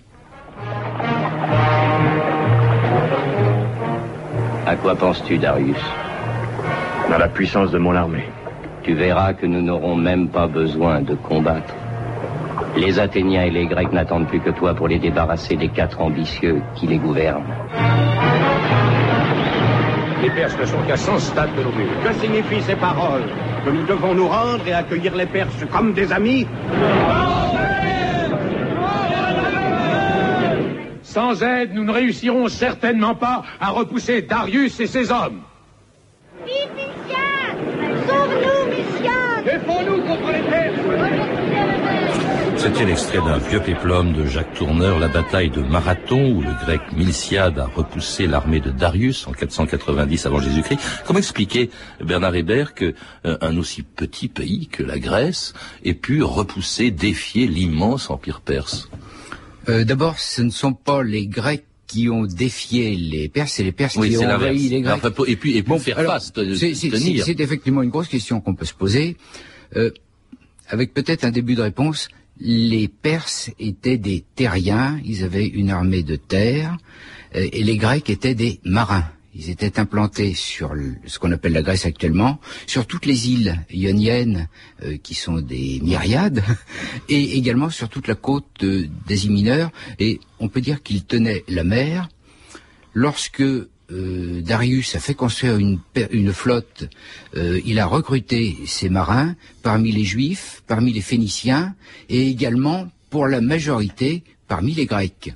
À 4.65 4.75
quoi 4.75 4.95
penses-tu, 4.95 5.37
Darius? 5.37 5.77
Dans 7.09 7.17
la 7.17 7.29
puissance 7.29 7.71
de 7.71 7.77
mon 7.77 7.95
armée. 7.95 8.25
Tu 8.83 8.93
verras 8.93 9.33
que 9.33 9.45
nous 9.45 9.61
n'aurons 9.61 9.95
même 9.95 10.27
pas 10.29 10.47
besoin 10.47 11.01
de 11.01 11.15
combattre. 11.15 11.73
Les 12.75 12.99
Athéniens 12.99 13.43
et 13.43 13.49
les 13.49 13.65
Grecs 13.65 13.91
n'attendent 13.91 14.27
plus 14.27 14.39
que 14.39 14.49
toi 14.51 14.73
pour 14.73 14.87
les 14.87 14.99
débarrasser 14.99 15.55
des 15.55 15.69
quatre 15.69 16.01
ambitieux 16.01 16.61
qui 16.75 16.87
les 16.87 16.97
gouvernent. 16.97 17.43
Les 20.21 20.29
Perses 20.31 20.57
ne 20.59 20.65
sont 20.65 20.81
qu'à 20.87 20.97
100 20.97 21.19
stades 21.19 21.55
de 21.55 21.63
nos 21.63 21.71
murs. 21.71 22.01
Que 22.03 22.13
signifient 22.13 22.61
ces 22.61 22.75
paroles 22.75 23.29
Que 23.63 23.69
nous 23.69 23.85
devons 23.85 24.13
nous 24.15 24.27
rendre 24.27 24.67
et 24.67 24.73
accueillir 24.73 25.15
les 25.15 25.27
Perses 25.27 25.65
comme 25.71 25.93
des 25.93 26.11
amis? 26.11 26.47
Sans 31.03 31.41
aide, 31.41 31.73
nous 31.73 31.83
ne 31.83 31.91
réussirons 31.91 32.47
certainement 32.47 33.15
pas 33.15 33.43
à 33.59 33.69
repousser 33.69 34.21
Darius 34.23 34.79
et 34.79 34.87
ses 34.87 35.11
hommes. 35.11 35.41
Vive 36.45 36.53
Sauve-nous, 38.07 38.67
Défends-nous 39.43 40.01
contre 40.01 40.31
les 40.31 40.43
Perses 40.49 40.76
C'était 42.67 42.85
l'extrait 42.85 43.19
d'un 43.19 43.37
vieux 43.37 43.61
péplum 43.61 44.11
de 44.11 44.25
Jacques 44.25 44.53
Tourneur, 44.53 44.99
la 44.99 45.07
bataille 45.07 45.49
de 45.49 45.61
Marathon, 45.61 46.33
où 46.35 46.41
le 46.41 46.51
grec 46.65 46.81
Milciade 46.91 47.57
a 47.59 47.65
repoussé 47.65 48.27
l'armée 48.27 48.59
de 48.59 48.71
Darius 48.71 49.25
en 49.25 49.31
490 49.31 50.25
avant 50.25 50.41
Jésus-Christ. 50.41 50.77
Comment 51.05 51.19
expliquer, 51.19 51.69
Bernard 52.03 52.35
Hébert, 52.35 52.73
que 52.73 52.93
euh, 53.25 53.37
un 53.39 53.55
aussi 53.55 53.83
petit 53.83 54.27
pays 54.27 54.67
que 54.67 54.83
la 54.83 54.99
Grèce 54.99 55.53
ait 55.85 55.93
pu 55.93 56.21
repousser, 56.23 56.91
défier 56.91 57.47
l'immense 57.47 58.09
empire 58.09 58.41
perse? 58.41 58.89
Euh, 59.69 59.85
D'abord, 59.85 60.19
ce 60.19 60.41
ne 60.41 60.49
sont 60.49 60.73
pas 60.73 61.03
les 61.03 61.25
Grecs 61.25 61.63
qui 61.87 62.09
ont 62.09 62.25
défié 62.25 62.95
les 62.97 63.29
Perses, 63.29 63.53
c'est 63.53 63.63
les 63.63 63.71
Perses 63.71 63.95
Oui, 63.95 64.09
qui 64.09 64.17
ont 64.17 64.29
envahi 64.29 64.67
les 64.67 64.81
Grecs. 64.81 64.93
Enfin, 64.97 65.23
et 65.25 65.37
puis, 65.37 65.55
et 65.55 65.63
puis 65.63 65.69
Bon, 65.69 65.79
faire 65.79 65.99
alors, 65.99 66.15
face, 66.15 66.33
c'est 66.35 67.39
effectivement 67.39 67.81
une 67.81 67.91
grosse 67.91 68.09
question 68.09 68.41
qu'on 68.41 68.55
peut 68.55 68.65
se 68.65 68.73
poser, 68.73 69.15
euh, 69.77 69.89
avec 70.67 70.93
peut-être 70.93 71.23
un 71.23 71.31
début 71.31 71.55
de 71.55 71.61
réponse. 71.61 72.09
Les 72.39 72.87
Perses 72.87 73.49
étaient 73.59 73.97
des 73.97 74.23
terriens, 74.35 74.99
ils 75.03 75.23
avaient 75.23 75.47
une 75.47 75.71
armée 75.71 76.03
de 76.03 76.15
terre, 76.15 76.77
euh, 77.35 77.47
et 77.51 77.63
les 77.63 77.77
Grecs 77.77 78.09
étaient 78.09 78.35
des 78.35 78.59
marins. 78.63 79.05
Ils 79.33 79.51
étaient 79.51 79.79
implantés 79.79 80.33
sur 80.33 80.73
ce 81.05 81.19
qu'on 81.19 81.31
appelle 81.31 81.53
la 81.53 81.61
Grèce 81.61 81.85
actuellement, 81.85 82.39
sur 82.65 82.87
toutes 82.87 83.05
les 83.05 83.29
îles 83.29 83.63
ioniennes, 83.69 84.47
euh, 84.83 84.97
qui 84.97 85.13
sont 85.13 85.41
des 85.41 85.79
myriades, 85.83 86.43
et 87.09 87.37
également 87.37 87.69
sur 87.69 87.89
toute 87.89 88.07
la 88.07 88.15
côte 88.15 88.65
d'Asie 89.07 89.29
mineure. 89.29 89.71
Et 89.99 90.19
on 90.39 90.49
peut 90.49 90.61
dire 90.61 90.81
qu'ils 90.81 91.05
tenaient 91.05 91.43
la 91.47 91.63
mer, 91.63 92.09
lorsque 92.93 93.43
euh, 93.91 94.41
Darius 94.41 94.95
a 94.95 94.99
fait 94.99 95.13
construire 95.13 95.57
une, 95.57 95.79
flotte, 96.33 96.89
euh, 97.35 97.59
il 97.65 97.79
a 97.79 97.85
recruté 97.85 98.57
ses 98.65 98.89
marins 98.89 99.35
parmi 99.63 99.91
les 99.91 100.03
Juifs, 100.03 100.61
parmi 100.67 100.91
les 100.93 101.01
Phéniciens 101.01 101.75
et 102.09 102.27
également 102.27 102.89
pour 103.09 103.27
la 103.27 103.39
majorité 103.41 104.23
parmi 104.47 104.73
les 104.73 104.85
Grecs. 104.85 105.33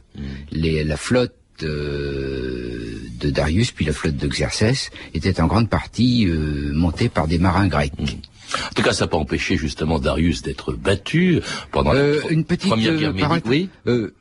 Les- 0.51 0.83
la 0.83 0.97
flotte 0.97 1.33
euh, 1.63 2.99
de 3.19 3.29
Darius 3.29 3.71
puis 3.71 3.85
la 3.85 3.93
flotte 3.93 4.17
de 4.17 4.27
Xerxès 4.27 4.89
était 5.13 5.39
en 5.41 5.47
grande 5.47 5.69
partie 5.69 6.25
euh, 6.27 6.71
montée 6.73 7.07
par 7.09 7.27
des 7.27 7.37
marins 7.37 7.67
grecs. 7.67 7.93
En 7.99 8.73
tout 8.75 8.81
cas, 8.81 8.91
ça 8.93 9.05
n'a 9.05 9.09
pas 9.09 9.17
empêché 9.17 9.55
justement 9.57 9.99
Darius 9.99 10.41
d'être 10.41 10.73
battu 10.73 11.39
pendant 11.71 11.93
Euh, 11.93 12.19
la 12.23 12.29
une 12.31 12.43
petite 12.43 12.69
première 12.69 12.97
guerre. 12.97 13.39
Oui. 13.45 13.69
Euh, 13.87 14.13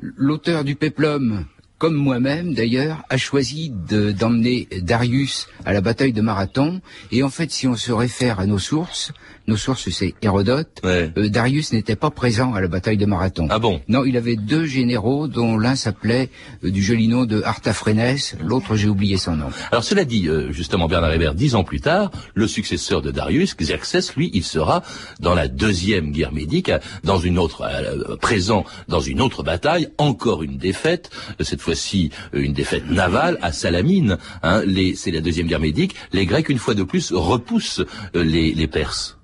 L'auteur 0.00 0.64
du 0.64 0.74
péplum, 0.74 1.46
comme 1.84 1.96
moi-même 1.96 2.54
d'ailleurs, 2.54 3.02
a 3.10 3.18
choisi 3.18 3.70
de- 3.70 4.10
d'emmener 4.10 4.66
Darius 4.80 5.48
à 5.66 5.74
la 5.74 5.82
bataille 5.82 6.14
de 6.14 6.22
Marathon. 6.22 6.80
Et 7.12 7.22
en 7.22 7.28
fait, 7.28 7.50
si 7.50 7.68
on 7.68 7.76
se 7.76 7.92
réfère 7.92 8.40
à 8.40 8.46
nos 8.46 8.58
sources, 8.58 9.12
nos 9.46 9.56
sources 9.56 9.88
c'est 9.90 10.14
Hérodote, 10.22 10.80
Ouais. 10.84 11.10
euh, 11.16 11.28
Darius 11.28 11.72
n'était 11.72 11.96
pas 11.96 12.10
présent 12.10 12.54
à 12.54 12.60
la 12.60 12.68
bataille 12.68 12.96
de 12.96 13.06
Marathon. 13.06 13.46
Ah 13.50 13.58
bon 13.58 13.80
Non, 13.88 14.04
il 14.04 14.16
avait 14.16 14.36
deux 14.36 14.64
généraux 14.66 15.28
dont 15.28 15.56
l'un 15.58 15.74
s'appelait 15.76 16.30
euh, 16.64 16.70
du 16.70 16.82
joli 16.82 17.08
nom 17.08 17.24
de 17.24 17.42
Artaphrènes, 17.42 18.16
l'autre 18.40 18.76
j'ai 18.76 18.88
oublié 18.88 19.16
son 19.16 19.36
nom. 19.36 19.50
Alors 19.70 19.84
cela 19.84 20.04
dit, 20.04 20.28
euh, 20.28 20.50
justement, 20.52 20.88
Bernard 20.88 21.12
Hébert, 21.12 21.34
dix 21.34 21.54
ans 21.54 21.64
plus 21.64 21.80
tard, 21.80 22.10
le 22.34 22.46
successeur 22.48 23.02
de 23.02 23.10
Darius, 23.10 23.56
Xerxès, 23.56 24.14
lui, 24.16 24.30
il 24.34 24.42
sera 24.44 24.82
dans 25.20 25.34
la 25.34 25.48
deuxième 25.48 26.10
guerre 26.12 26.32
médique, 26.32 26.70
dans 27.04 27.18
une 27.18 27.38
autre, 27.38 27.62
euh, 27.62 28.16
présent 28.16 28.64
dans 28.88 29.00
une 29.00 29.20
autre 29.20 29.42
bataille, 29.42 29.88
encore 29.98 30.42
une 30.42 30.56
défaite, 30.56 31.10
cette 31.40 31.60
fois-ci 31.60 32.10
une 32.32 32.52
défaite 32.52 32.90
navale 32.90 33.38
à 33.42 33.52
Salamine. 33.52 34.18
Hein, 34.42 34.62
les- 34.66 34.94
c'est 34.94 35.10
la 35.10 35.20
deuxième 35.20 35.46
guerre 35.46 35.60
médique. 35.60 35.94
Les 36.12 36.26
Grecs, 36.26 36.48
une 36.48 36.58
fois 36.58 36.74
de 36.74 36.82
plus, 36.82 37.12
repoussent 37.12 37.82
les, 38.14 38.52
les 38.54 38.66
Perses. 38.66 39.18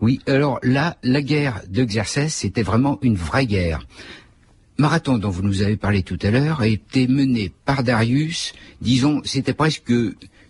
Oui, 0.00 0.20
alors 0.26 0.58
là, 0.62 0.96
la 1.02 1.22
guerre 1.22 1.62
de 1.68 1.84
Xerxès, 1.84 2.32
c'était 2.32 2.62
vraiment 2.62 2.98
une 3.02 3.16
vraie 3.16 3.46
guerre. 3.46 3.86
Marathon, 4.78 5.16
dont 5.16 5.30
vous 5.30 5.42
nous 5.42 5.62
avez 5.62 5.76
parlé 5.76 6.02
tout 6.02 6.18
à 6.22 6.30
l'heure, 6.30 6.60
a 6.60 6.68
été 6.68 7.08
mené 7.08 7.50
par 7.64 7.82
Darius. 7.82 8.52
Disons, 8.82 9.22
c'était 9.24 9.54
presque 9.54 9.90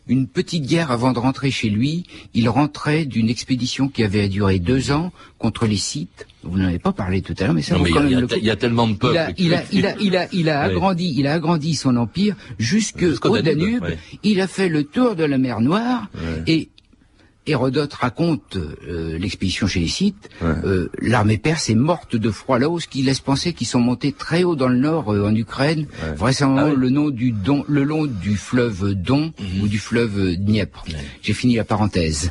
une 0.09 0.27
petite 0.27 0.67
guerre 0.67 0.91
avant 0.91 1.13
de 1.13 1.19
rentrer 1.21 1.53
chez 1.53 1.69
lui. 1.69 2.05
Il 2.35 2.49
rentrait 2.49 3.05
d'une 3.05 3.29
expédition 3.29 3.89
qui 3.89 4.03
avait 4.03 4.29
duré 4.29 4.59
deux 4.59 4.91
ans 4.91 5.13
contre 5.39 5.67
les 5.67 5.77
Scythes. 5.77 6.27
Vous 6.43 6.59
n'en 6.59 6.67
avez 6.67 6.81
pas 6.81 6.93
parlé 6.93 7.23
tout 7.23 7.35
à 7.39 7.45
l'heure, 7.45 7.55
mais 7.55 7.63
ça 7.63 7.75
Non, 7.75 7.79
vaut 7.81 7.85
mais 7.87 7.91
quand 7.93 8.05
il 8.05 8.13
y 8.13 8.15
a 8.17 8.37
il 8.39 8.45
y 8.45 8.51
a 8.51 8.57
tellement 8.57 8.89
de 8.89 8.95
peuples 8.95 9.15
Il 9.15 9.19
a, 9.19 9.33
que- 9.33 9.41
il 9.43 9.55
a, 9.55 9.63
il 9.73 9.87
a, 9.87 9.95
il 10.01 10.17
a, 10.17 10.29
il 10.33 10.49
a 10.49 10.59
Ouais. 10.67 10.73
agrandi, 10.75 11.15
il 11.17 11.27
a 11.29 11.33
agrandi 11.35 11.75
son 11.75 11.97
empire 11.97 12.35
Jusqu'au 12.59 13.07
au 13.25 13.39
Danube, 13.41 13.45
Danube. 13.81 13.83
ouais. 13.85 13.99
Il 14.25 14.41
a 14.41 14.49
fait 14.49 14.69
le 14.69 14.83
tour 14.85 15.15
de 15.15 15.25
la 15.25 15.39
mer 15.39 15.61
Noire 15.61 16.09
Ouais. 16.15 16.43
et 16.47 16.69
Hérodote 17.47 17.95
raconte 17.95 18.57
euh, 18.57 19.19
l'expédition 19.19 19.67
chez 19.67 19.81
les 19.81 19.89
Scythes. 19.89 20.29
Ouais. 20.43 20.49
Euh, 20.65 20.91
L'armée 21.01 21.39
perse 21.39 21.71
est 21.71 21.75
morte 21.75 22.17
de 22.17 22.31
froid 22.31 22.59
là-haut, 22.59 22.81
ce 22.81 22.89
qui 22.89 23.03
laisse 23.03 23.21
penser 23.21 23.53
qu'ils 23.53 23.67
sont 23.67 23.81
montés 23.81 24.13
très 24.13 24.43
haut 24.45 24.57
dans 24.57 24.69
le 24.69 24.77
nord, 24.79 25.13
euh, 25.13 25.27
en 25.29 25.35
Ukraine, 25.35 25.87
vraisemblablement 26.17 26.75
Ah 26.77 26.81
le 26.81 26.91
nom 26.91 27.11
du 27.11 27.33
Don, 27.33 27.65
le 27.69 27.85
long 27.85 28.07
du 28.07 28.37
fleuve 28.37 28.95
Don 28.95 29.33
ou 29.63 29.69
du 29.69 29.79
fleuve 29.79 30.37
Dniepr. 30.37 30.85
J'ai 31.23 31.35
fini 31.35 31.57
la 31.57 31.65
parenthèse. 31.65 32.31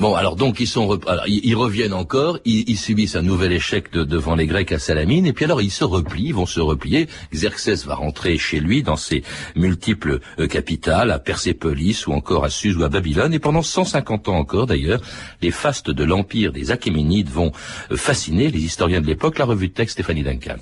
Bon, 0.00 0.14
alors 0.16 0.34
donc 0.34 0.58
ils 0.58 0.66
sont, 0.66 1.00
alors, 1.06 1.26
ils, 1.28 1.54
reviennent 1.54 1.94
encore, 1.94 2.38
ils, 2.44 2.68
ils 2.68 2.76
subissent 2.76 3.14
un 3.14 3.22
nouvel 3.22 3.52
échec 3.52 3.92
de- 3.92 4.02
devant 4.02 4.34
les 4.34 4.46
Grecs 4.46 4.72
à 4.72 4.78
Salamine, 4.78 5.24
et 5.24 5.32
puis 5.32 5.44
alors 5.44 5.62
ils 5.62 5.70
se 5.70 5.84
replient, 5.84 6.26
ils 6.26 6.34
vont 6.34 6.46
se 6.46 6.60
replier. 6.60 7.08
Xerxès 7.32 7.86
va 7.86 7.94
rentrer 7.94 8.36
chez 8.36 8.58
lui 8.58 8.82
dans 8.82 8.96
ses 8.96 9.22
multiples 9.54 10.18
euh, 10.40 10.48
capitales, 10.48 11.12
à 11.12 11.20
Persépolis 11.20 12.06
ou 12.08 12.12
encore 12.12 12.44
à 12.44 12.50
Suse 12.50 12.76
ou 12.76 12.82
à 12.82 12.88
Babylone, 12.88 13.32
et 13.32 13.38
pendant 13.38 13.62
150 13.62 14.28
ans 14.28 14.36
encore 14.36 14.66
d'ailleurs, 14.66 15.00
les 15.40 15.52
fastes 15.52 15.90
de 15.90 16.04
l'empire 16.04 16.52
des 16.52 16.72
Achéménides 16.72 17.30
vont 17.30 17.52
euh, 17.90 17.96
fasciner 17.96 18.50
les 18.50 18.60
historiens 18.64 19.00
de 19.00 19.06
l'époque. 19.06 19.38
La 19.38 19.44
revue 19.44 19.68
de 19.68 19.74
texte 19.74 19.94
Stéphanie 19.94 20.24
Duncan. 20.24 20.56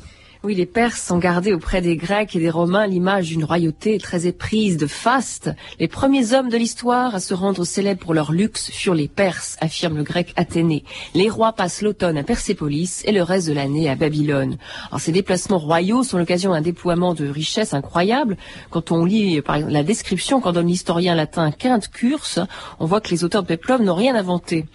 Oui, 0.44 0.56
les 0.56 0.66
Perses 0.66 1.08
ont 1.12 1.18
gardé 1.18 1.52
auprès 1.52 1.80
des 1.80 1.96
Grecs 1.96 2.34
et 2.34 2.40
des 2.40 2.50
Romains 2.50 2.88
l'image 2.88 3.28
d'une 3.28 3.44
royauté 3.44 3.99
très 3.99 4.26
éprise 4.26 4.76
de 4.76 4.88
faste. 4.88 5.52
Les 5.78 5.87
premiers 5.87 6.34
hommes 6.34 6.49
de 6.49 6.56
l'histoire 6.56 7.14
à 7.14 7.20
se 7.20 7.32
rendre 7.32 7.64
célèbres 7.64 8.00
pour 8.00 8.12
leur 8.12 8.32
luxe 8.32 8.68
furent 8.72 8.96
les 8.96 9.06
Perses, 9.06 9.56
affirme 9.61 9.96
le 9.96 10.02
grec 10.02 10.32
Athénée. 10.34 10.82
Les 11.14 11.30
rois 11.30 11.52
passent 11.52 11.80
l'automne 11.80 12.18
à 12.18 12.25
Persépolis 12.25 13.04
et 13.04 13.12
le 13.12 13.22
reste 13.22 13.46
de 13.46 13.52
l'année 13.52 13.88
à 13.88 13.94
Babylone. 13.94 14.56
Alors, 14.88 14.99
ces 14.99 15.12
déplacements 15.12 15.58
royaux 15.58 16.02
sont 16.02 16.18
l'occasion 16.18 16.50
d'un 16.50 16.61
déploiement 16.61 17.14
de 17.14 17.28
richesses 17.28 17.72
incroyables. 17.72 18.37
Quand 18.70 18.90
on 18.90 19.04
lit 19.04 19.40
par 19.42 19.54
exemple, 19.54 19.75
la 19.75 19.84
description 19.84 20.40
qu'en 20.40 20.50
donne 20.50 20.66
l'historien 20.66 21.14
latin 21.14 21.52
Quinte 21.52 21.88
Curse, 21.88 22.40
on 22.80 22.87
voit 22.87 23.00
que 23.00 23.11
les 23.11 23.22
auteurs 23.22 23.42
de 23.42 23.46
Péplum 23.46 23.84
n'ont 23.84 23.94
rien 23.94 24.16
inventé. 24.16 24.66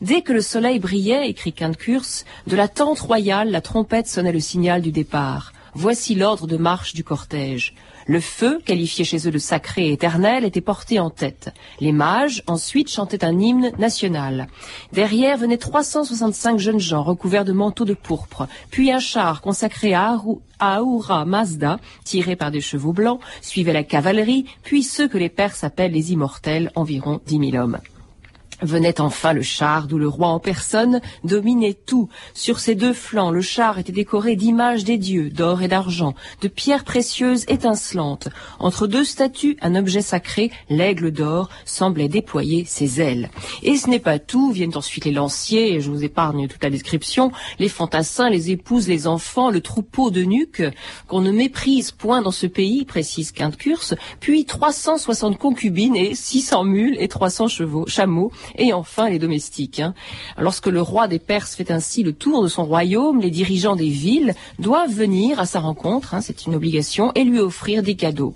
Dès 0.00 0.22
que 0.22 0.32
le 0.32 0.42
soleil 0.42 0.78
brillait, 0.78 1.28
écrit 1.28 1.52
Quinte 1.52 1.76
Curse, 1.76 2.24
de 2.46 2.56
la 2.56 2.68
tente 2.68 3.00
royale, 3.00 3.50
la 3.50 3.60
trompette 3.60 4.06
sonnait 4.06 4.32
le 4.32 4.40
signal 4.40 4.82
du 4.82 4.92
départ. 4.92 5.52
Voici 5.74 6.14
l'ordre 6.14 6.46
de 6.46 6.56
marche 6.56 6.94
du 6.94 7.04
cortège. 7.04 7.74
Le 8.06 8.20
feu, 8.20 8.60
qualifié 8.64 9.04
chez 9.04 9.26
eux 9.26 9.30
de 9.32 9.38
sacré 9.38 9.88
et 9.88 9.92
éternel, 9.92 10.44
était 10.44 10.60
porté 10.60 11.00
en 11.00 11.10
tête. 11.10 11.52
Les 11.80 11.92
mages, 11.92 12.42
ensuite, 12.46 12.88
chantaient 12.88 13.24
un 13.24 13.38
hymne 13.40 13.72
national. 13.78 14.46
Derrière 14.92 15.38
venaient 15.38 15.56
365 15.56 16.58
jeunes 16.58 16.78
gens 16.78 17.02
recouverts 17.02 17.44
de 17.44 17.52
manteaux 17.52 17.84
de 17.84 17.94
pourpre, 17.94 18.46
puis 18.70 18.92
un 18.92 19.00
char 19.00 19.40
consacré 19.40 19.92
à 19.92 20.16
Ahura 20.60 21.24
Mazda, 21.24 21.78
tiré 22.04 22.36
par 22.36 22.50
des 22.50 22.60
chevaux 22.60 22.92
blancs, 22.92 23.20
suivait 23.40 23.72
la 23.72 23.82
cavalerie, 23.82 24.44
puis 24.62 24.82
ceux 24.82 25.08
que 25.08 25.18
les 25.18 25.28
Perses 25.28 25.64
appellent 25.64 25.92
les 25.92 26.12
immortels, 26.12 26.70
environ 26.74 27.20
dix 27.26 27.38
mille 27.38 27.58
hommes. 27.58 27.78
Venait 28.62 29.00
enfin 29.00 29.34
le 29.34 29.42
char 29.42 29.86
d'où 29.86 29.98
le 29.98 30.08
roi 30.08 30.28
en 30.28 30.40
personne 30.40 31.00
dominait 31.24 31.74
tout. 31.74 32.08
Sur 32.32 32.58
ses 32.58 32.74
deux 32.74 32.94
flancs, 32.94 33.30
le 33.30 33.42
char 33.42 33.78
était 33.78 33.92
décoré 33.92 34.34
d'images 34.34 34.84
des 34.84 34.96
dieux, 34.96 35.28
d'or 35.28 35.62
et 35.62 35.68
d'argent, 35.68 36.14
de 36.40 36.48
pierres 36.48 36.84
précieuses 36.84 37.44
étincelantes. 37.48 38.28
Entre 38.58 38.86
deux 38.86 39.04
statues, 39.04 39.58
un 39.60 39.74
objet 39.74 40.00
sacré, 40.00 40.50
l'aigle 40.70 41.10
d'or, 41.10 41.50
semblait 41.66 42.08
déployer 42.08 42.64
ses 42.64 43.00
ailes. 43.00 43.30
Et 43.62 43.76
ce 43.76 43.90
n'est 43.90 43.98
pas 43.98 44.18
tout, 44.18 44.50
viennent 44.52 44.76
ensuite 44.76 45.04
les 45.04 45.12
lanciers, 45.12 45.80
je 45.80 45.90
vous 45.90 46.02
épargne 46.04 46.48
toute 46.48 46.62
la 46.62 46.70
description, 46.70 47.32
les 47.58 47.68
fantassins, 47.68 48.30
les 48.30 48.50
épouses, 48.50 48.88
les 48.88 49.06
enfants, 49.06 49.50
le 49.50 49.60
troupeau 49.60 50.10
de 50.10 50.22
nuques, 50.22 50.62
qu'on 51.08 51.20
ne 51.20 51.30
méprise 51.30 51.90
point 51.90 52.22
dans 52.22 52.30
ce 52.30 52.46
pays, 52.46 52.86
précise 52.86 53.32
Quinte-Curse, 53.32 53.94
puis 54.20 54.46
360 54.46 55.36
concubines 55.36 55.96
et 55.96 56.14
600 56.14 56.64
mules 56.64 56.96
et 56.98 57.08
300 57.08 57.48
chevaux, 57.48 57.86
chameaux, 57.86 58.32
et 58.56 58.72
enfin 58.72 59.08
les 59.08 59.18
domestiques. 59.18 59.80
Hein. 59.80 59.94
Lorsque 60.38 60.66
le 60.66 60.80
roi 60.80 61.08
des 61.08 61.18
Perses 61.18 61.54
fait 61.54 61.70
ainsi 61.70 62.02
le 62.02 62.12
tour 62.12 62.42
de 62.42 62.48
son 62.48 62.64
royaume, 62.64 63.20
les 63.20 63.30
dirigeants 63.30 63.76
des 63.76 63.88
villes 63.88 64.34
doivent 64.58 64.92
venir 64.92 65.40
à 65.40 65.46
sa 65.46 65.60
rencontre, 65.60 66.14
hein, 66.14 66.20
c'est 66.20 66.46
une 66.46 66.54
obligation, 66.54 67.12
et 67.14 67.24
lui 67.24 67.40
offrir 67.40 67.82
des 67.82 67.96
cadeaux. 67.96 68.34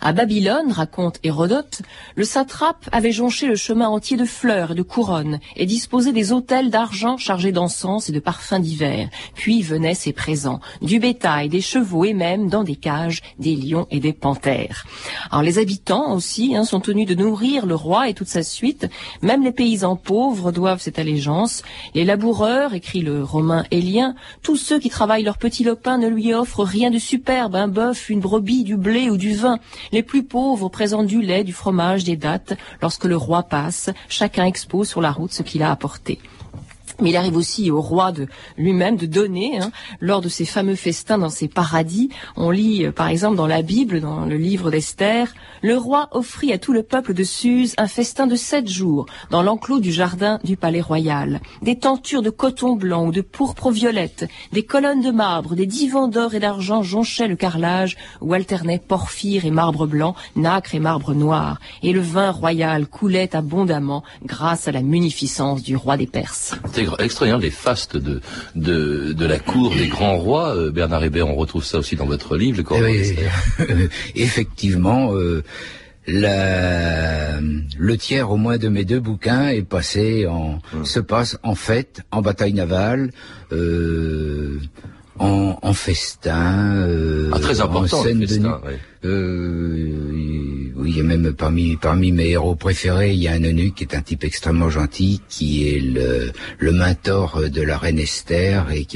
À 0.00 0.12
Babylone, 0.12 0.72
raconte 0.72 1.18
Hérodote, 1.22 1.82
le 2.14 2.24
satrape 2.24 2.88
avait 2.92 3.12
jonché 3.12 3.46
le 3.46 3.56
chemin 3.56 3.88
entier 3.88 4.16
de 4.16 4.24
fleurs 4.24 4.72
et 4.72 4.74
de 4.74 4.82
couronnes 4.82 5.40
et 5.56 5.66
disposé 5.66 6.12
des 6.12 6.32
hôtels 6.32 6.70
d'argent 6.70 7.16
chargés 7.16 7.52
d'encens 7.52 8.08
et 8.08 8.12
de 8.12 8.20
parfums 8.20 8.60
divers. 8.60 9.08
Puis 9.34 9.62
venaient 9.62 9.94
ses 9.94 10.12
présents, 10.12 10.60
du 10.82 10.98
bétail, 11.00 11.48
des 11.48 11.60
chevaux 11.60 12.04
et 12.04 12.14
même, 12.14 12.48
dans 12.48 12.64
des 12.64 12.76
cages, 12.76 13.22
des 13.38 13.56
lions 13.56 13.86
et 13.90 14.00
des 14.00 14.12
panthères. 14.12 14.86
Alors 15.30 15.42
les 15.42 15.58
habitants 15.58 16.14
aussi 16.14 16.56
hein, 16.56 16.64
sont 16.64 16.80
tenus 16.80 17.06
de 17.06 17.14
nourrir 17.14 17.66
le 17.66 17.74
roi 17.74 18.08
et 18.08 18.14
toute 18.14 18.28
sa 18.28 18.42
suite. 18.42 18.88
Même 19.22 19.42
les 19.42 19.52
paysans 19.52 19.96
pauvres 19.96 20.52
doivent 20.52 20.80
cette 20.80 20.98
allégeance. 20.98 21.62
Les 21.94 22.04
laboureurs, 22.04 22.74
écrit 22.74 23.00
le 23.00 23.22
romain 23.22 23.64
Élien, 23.70 24.14
tous 24.42 24.56
ceux 24.56 24.78
qui 24.78 24.90
travaillent 24.90 25.24
leur 25.24 25.38
petit 25.38 25.64
lopin 25.64 25.98
ne 25.98 26.08
lui 26.08 26.32
offrent 26.34 26.64
rien 26.64 26.90
de 26.90 26.98
superbe, 26.98 27.56
un 27.56 27.68
bœuf, 27.68 28.10
une 28.10 28.20
brebis, 28.20 28.64
du 28.64 28.76
blé 28.76 29.10
ou 29.10 29.16
du 29.16 29.34
vin. 29.34 29.57
Les 29.92 30.02
plus 30.02 30.22
pauvres 30.22 30.68
présentent 30.68 31.06
du 31.06 31.22
lait, 31.22 31.44
du 31.44 31.52
fromage, 31.52 32.04
des 32.04 32.16
dattes. 32.16 32.54
Lorsque 32.82 33.04
le 33.04 33.16
roi 33.16 33.42
passe, 33.42 33.90
chacun 34.08 34.44
expose 34.44 34.88
sur 34.88 35.00
la 35.00 35.10
route 35.10 35.32
ce 35.32 35.42
qu'il 35.42 35.62
a 35.62 35.70
apporté. 35.70 36.18
Mais 37.00 37.10
il 37.10 37.16
arrive 37.16 37.36
aussi 37.36 37.70
au 37.70 37.80
roi 37.80 38.12
de 38.12 38.26
lui-même 38.56 38.96
de 38.96 39.06
donner, 39.06 39.58
hein, 39.60 39.70
lors 40.00 40.20
de 40.20 40.28
ces 40.28 40.44
fameux 40.44 40.74
festins 40.74 41.18
dans 41.18 41.28
ses 41.28 41.48
paradis. 41.48 42.10
On 42.36 42.50
lit, 42.50 42.86
euh, 42.86 42.92
par 42.92 43.08
exemple, 43.08 43.36
dans 43.36 43.46
la 43.46 43.62
Bible, 43.62 44.00
dans 44.00 44.24
le 44.24 44.36
livre 44.36 44.70
d'Esther, 44.70 45.34
le 45.62 45.76
roi 45.76 46.08
offrit 46.12 46.52
à 46.52 46.58
tout 46.58 46.72
le 46.72 46.82
peuple 46.82 47.14
de 47.14 47.24
Suse 47.24 47.74
un 47.78 47.88
festin 47.88 48.26
de 48.26 48.36
sept 48.36 48.68
jours 48.68 49.06
dans 49.30 49.42
l'enclos 49.42 49.80
du 49.80 49.92
jardin 49.92 50.38
du 50.44 50.56
palais 50.56 50.80
royal. 50.80 51.40
Des 51.62 51.78
tentures 51.78 52.22
de 52.22 52.30
coton 52.30 52.76
blanc 52.76 53.06
ou 53.06 53.12
de 53.12 53.20
pourpre 53.20 53.70
violette, 53.70 54.28
des 54.52 54.64
colonnes 54.64 55.02
de 55.02 55.10
marbre, 55.10 55.54
des 55.54 55.66
divans 55.66 56.08
d'or 56.08 56.34
et 56.34 56.40
d'argent 56.40 56.82
jonchaient 56.82 57.28
le 57.28 57.36
carrelage 57.36 57.96
où 58.20 58.32
alternaient 58.32 58.78
porphyre 58.78 59.44
et 59.44 59.50
marbre 59.50 59.86
blanc, 59.86 60.14
nacre 60.36 60.74
et 60.74 60.80
marbre 60.80 61.14
noir. 61.14 61.60
Et 61.82 61.92
le 61.92 62.00
vin 62.00 62.30
royal 62.30 62.86
coulait 62.86 63.34
abondamment 63.34 64.02
grâce 64.24 64.68
à 64.68 64.72
la 64.72 64.82
munificence 64.82 65.62
du 65.62 65.76
roi 65.76 65.96
des 65.96 66.06
Perses 66.06 66.54
extraordinaire, 66.78 67.38
les 67.38 67.50
fastes 67.50 67.96
de, 67.96 68.20
de, 68.54 69.12
de 69.12 69.26
la 69.26 69.38
cour 69.38 69.74
des 69.74 69.88
grands 69.88 70.16
rois. 70.16 70.56
Euh, 70.56 70.70
Bernard 70.70 71.04
Hébert, 71.04 71.28
on 71.28 71.34
retrouve 71.34 71.64
ça 71.64 71.78
aussi 71.78 71.96
dans 71.96 72.06
votre 72.06 72.36
livre, 72.36 72.62
le 72.62 73.08
eh 73.64 73.88
Effectivement, 74.14 75.14
euh, 75.14 75.42
la, 76.06 77.40
le 77.40 77.96
tiers 77.96 78.30
au 78.30 78.36
moins 78.36 78.58
de 78.58 78.68
mes 78.68 78.84
deux 78.84 79.00
bouquins 79.00 79.48
est 79.48 79.62
passé 79.62 80.26
en, 80.26 80.60
hum. 80.74 80.84
se 80.84 81.00
passe 81.00 81.38
en 81.42 81.54
fête, 81.54 82.00
en 82.10 82.22
bataille 82.22 82.54
navale, 82.54 83.10
euh, 83.52 84.58
en, 85.18 85.58
en 85.60 85.72
festin, 85.72 86.76
euh, 86.76 87.30
ah, 87.32 87.38
très 87.40 87.60
important, 87.60 87.98
en 87.98 88.02
scène 88.02 88.26
festin, 88.26 88.60
de 89.02 89.08
euh, 89.08 90.07
oui, 90.88 90.94
il 90.94 90.96
y 90.98 91.00
a 91.00 91.04
même 91.04 91.32
parmi 91.32 91.76
parmi 91.76 92.12
mes 92.12 92.30
héros 92.30 92.54
préférés, 92.54 93.12
il 93.12 93.22
y 93.22 93.28
a 93.28 93.32
un 93.32 93.42
eunuque 93.42 93.74
qui 93.74 93.84
est 93.84 93.94
un 93.94 94.00
type 94.00 94.24
extrêmement 94.24 94.70
gentil, 94.70 95.20
qui 95.28 95.68
est 95.68 95.80
le, 95.80 96.32
le 96.58 96.72
mentor 96.72 97.42
de 97.50 97.62
la 97.62 97.76
reine 97.76 97.98
Esther 97.98 98.70
et 98.70 98.86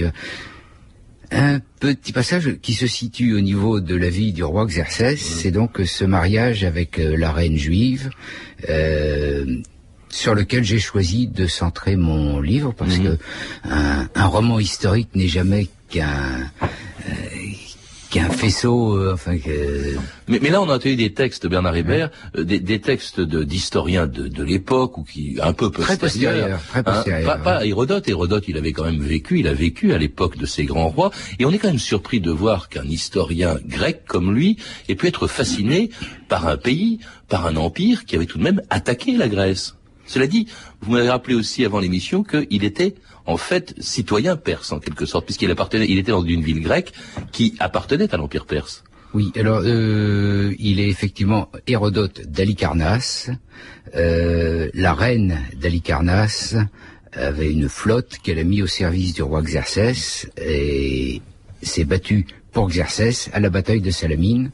un 1.31 1.61
petit 1.81 2.13
passage 2.13 2.57
qui 2.61 2.75
se 2.75 2.87
situe 2.87 3.35
au 3.35 3.41
niveau 3.41 3.81
de 3.81 3.97
la 3.97 4.11
vie 4.11 4.33
du 4.33 4.45
roi 4.45 4.67
Xerxès, 4.67 5.19
c'est 5.19 5.51
donc 5.51 5.81
ce 5.85 6.05
mariage 6.05 6.65
avec 6.65 6.99
euh, 6.99 7.17
la 7.17 7.33
reine 7.33 7.57
juive, 7.57 8.11
euh, 8.69 9.63
sur 10.11 10.35
lequel 10.35 10.63
j'ai 10.63 10.79
choisi 10.79 11.27
de 11.27 11.47
centrer 11.47 11.97
mon 11.97 12.41
livre 12.41 12.75
parce 12.75 12.99
mhm. 12.99 13.05
que 13.05 13.19
un, 13.65 14.09
un, 14.15 14.27
roman 14.27 14.61
historique 14.61 15.09
n'est 15.15 15.29
jamais 15.29 15.69
qu'un 15.89 16.51
euh, 18.17 18.21
qu'un 18.21 18.31
faisceau, 18.31 18.97
euh, 18.97 19.13
enfin 19.15 19.39
que... 19.39 19.97
Mais, 20.29 20.39
mais, 20.43 20.51
là, 20.51 20.61
on 20.61 20.69
a 20.69 20.77
entendu 20.77 20.97
des 20.97 21.13
textes 21.13 21.45
de 21.45 21.49
Bernard 21.49 21.77
Hébert, 21.77 22.11
euh, 22.37 22.45
des, 22.45 22.61
des, 22.61 22.81
textes 22.81 23.21
d'historiens 23.21 24.07
de, 24.07 24.29
de, 24.29 24.45
l'époque 24.45 24.99
ou 24.99 25.05
qui 25.05 25.39
un 25.43 25.53
peu 25.53 25.71
très 25.71 25.97
postérieurs, 25.97 26.61
très 26.69 26.81
hein, 26.81 26.83
postérieurs. 26.83 27.39
pas, 27.43 27.59
pas, 27.59 27.67
Hérodote. 27.67 28.09
Hérodote, 28.09 28.45
il 28.49 28.57
avait 28.57 28.73
quand 28.73 28.85
même 28.85 29.01
vécu, 29.01 29.41
il 29.41 29.49
a 29.49 29.55
vécu 29.55 29.93
à 29.93 29.99
l'époque 29.99 30.37
de 30.37 30.47
ces 30.47 30.65
grands 30.65 30.89
rois, 30.89 31.11
et 31.39 31.45
on 31.45 31.51
est 31.51 31.59
quand 31.59 31.69
même 31.69 31.79
surpris 31.79 32.21
de 32.21 32.31
voir 32.31 32.69
qu'un 32.69 32.85
historien 32.85 33.59
grec 33.67 34.03
comme 34.07 34.35
lui 34.35 34.57
ait 34.89 34.95
pu 34.95 35.07
être 35.07 35.27
fasciné 35.27 35.91
par 36.29 36.47
un 36.47 36.57
pays, 36.57 36.99
par 37.29 37.47
un 37.47 37.57
empire 37.57 38.05
qui 38.05 38.17
avait 38.17 38.27
tout 38.27 38.39
de 38.39 38.45
même 38.45 38.63
attaqué 38.71 39.17
la 39.17 39.29
Grèce. 39.29 39.75
Cela 40.13 40.27
dit, 40.27 40.47
vous 40.83 40.93
m'avez 40.93 41.09
rappelé 41.09 41.35
aussi 41.35 41.65
avant 41.65 41.81
l'émission 41.81 42.23
qu'il 42.23 42.65
était 42.65 42.95
en 43.25 43.39
fait 43.39 43.75
citoyen 43.79 44.37
perse 44.37 44.71
en 44.71 44.79
quelque 44.79 45.07
sorte, 45.07 45.25
puisqu'il 45.25 45.51
appartenait, 45.51 45.87
il 45.89 45.99
était 45.99 46.11
dans 46.11 46.23
une 46.23 46.43
ville 46.43 46.61
grecque 46.61 46.93
qui 47.31 47.55
appartenait 47.61 48.13
à 48.13 48.19
l'empire 48.19 48.45
perse. 48.45 48.85
Oui, 49.15 49.33
alors 49.37 49.63
euh, 49.65 50.55
il 50.59 50.81
est 50.81 50.89
effectivement 50.89 51.49
Hérodote 51.67 52.29
d'Alicarnasse. 52.29 53.31
Euh, 53.97 54.69
la 54.75 54.93
reine 54.93 55.39
d'Alicarnasse 55.57 56.57
avait 57.15 57.51
une 57.51 57.71
flotte 57.71 58.19
qu'elle 58.23 58.39
a 58.39 58.45
mis 58.45 58.61
au 58.61 58.67
service 58.67 59.15
du 59.15 59.23
roi 59.23 59.41
Xerxès 59.41 60.31
et 60.37 61.23
s'est 61.63 61.85
battue 61.85 62.27
pour 62.53 62.69
Xerxès 62.69 63.31
à 63.33 63.41
la 63.41 63.49
bataille 63.49 63.81
de 63.81 63.91
Salamine. 63.91 64.51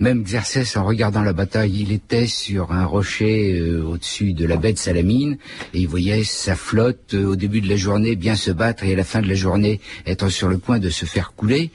Même 0.00 0.22
Xerxès, 0.24 0.78
en 0.78 0.86
regardant 0.86 1.20
la 1.20 1.34
bataille, 1.34 1.82
il 1.82 1.92
était 1.92 2.26
sur 2.26 2.72
un 2.72 2.86
rocher 2.86 3.52
euh, 3.60 3.84
au-dessus 3.84 4.32
de 4.32 4.46
la 4.46 4.56
baie 4.56 4.72
de 4.72 4.78
Salamine, 4.78 5.36
et 5.74 5.80
il 5.80 5.88
voyait 5.88 6.24
sa 6.24 6.56
flotte 6.56 7.12
euh, 7.12 7.26
au 7.26 7.36
début 7.36 7.60
de 7.60 7.68
la 7.68 7.76
journée 7.76 8.16
bien 8.16 8.34
se 8.34 8.50
battre 8.50 8.84
et 8.84 8.94
à 8.94 8.96
la 8.96 9.04
fin 9.04 9.20
de 9.20 9.28
la 9.28 9.34
journée 9.34 9.78
être 10.06 10.30
sur 10.30 10.48
le 10.48 10.56
point 10.56 10.78
de 10.78 10.88
se 10.88 11.04
faire 11.04 11.34
couler. 11.34 11.70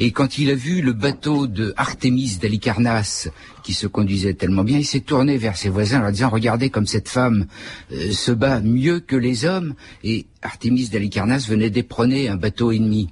Et 0.00 0.10
quand 0.10 0.38
il 0.38 0.50
a 0.50 0.56
vu 0.56 0.82
le 0.82 0.92
bateau 0.92 1.46
de 1.46 1.72
Artémis 1.76 2.38
d'Alicarnasse 2.42 3.28
qui 3.62 3.74
se 3.74 3.86
conduisait 3.86 4.34
tellement 4.34 4.64
bien, 4.64 4.78
il 4.78 4.84
s'est 4.84 4.98
tourné 4.98 5.38
vers 5.38 5.56
ses 5.56 5.68
voisins 5.68 6.00
en 6.00 6.02
leur 6.02 6.10
disant 6.10 6.30
regardez 6.30 6.70
comme 6.70 6.86
cette 6.86 7.08
femme 7.08 7.46
euh, 7.92 8.10
se 8.10 8.32
bat 8.32 8.60
mieux 8.60 8.98
que 8.98 9.14
les 9.14 9.44
hommes. 9.44 9.74
Et 10.02 10.26
Artémis 10.42 10.88
d'Alicarnasse 10.88 11.48
venait 11.48 11.70
d'éperonner 11.70 12.28
un 12.28 12.36
bateau 12.36 12.72
ennemi. 12.72 13.10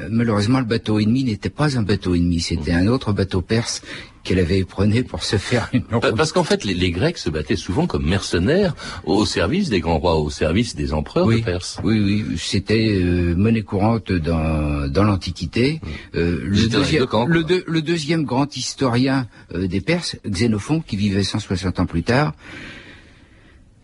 Euh, 0.00 0.08
malheureusement, 0.10 0.58
le 0.58 0.64
bateau 0.64 0.98
ennemi 0.98 1.24
n'était 1.24 1.50
pas 1.50 1.78
un 1.78 1.82
bateau 1.82 2.14
ennemi, 2.14 2.40
c'était 2.40 2.72
un 2.72 2.86
autre 2.86 3.12
bateau 3.12 3.42
perse 3.42 3.82
qu'elle 4.24 4.38
avait 4.38 4.58
éprouvé 4.58 5.02
pour 5.02 5.22
se 5.24 5.36
faire 5.36 5.70
une 5.72 5.84
Parce 5.84 6.32
qu'en 6.32 6.44
fait, 6.44 6.64
les, 6.64 6.90
Grecs 6.90 7.18
se 7.18 7.30
battaient 7.30 7.56
souvent 7.56 7.86
comme 7.86 8.06
mercenaires 8.06 8.74
au 9.04 9.24
service 9.24 9.70
des 9.70 9.80
grands 9.80 9.98
rois, 9.98 10.16
au 10.16 10.30
service 10.30 10.74
des 10.74 10.92
empereurs 10.92 11.26
oui, 11.26 11.40
de 11.40 11.44
Perse. 11.44 11.78
Oui, 11.82 12.00
oui, 12.00 12.36
c'était 12.38 13.00
euh, 13.00 13.34
monnaie 13.34 13.62
courante 13.62 14.12
dans, 14.12 14.90
dans 14.90 15.04
l'Antiquité. 15.04 15.80
Euh, 16.14 16.40
le, 16.44 16.68
deuxième, 16.68 17.06
le, 17.26 17.82
deuxième 17.82 18.24
grand 18.24 18.56
historien 18.56 19.26
des 19.54 19.80
Perses, 19.80 20.16
Xénophon, 20.26 20.80
qui 20.80 20.96
vivait 20.96 21.22
160 21.22 21.80
ans 21.80 21.86
plus 21.86 22.02
tard, 22.02 22.34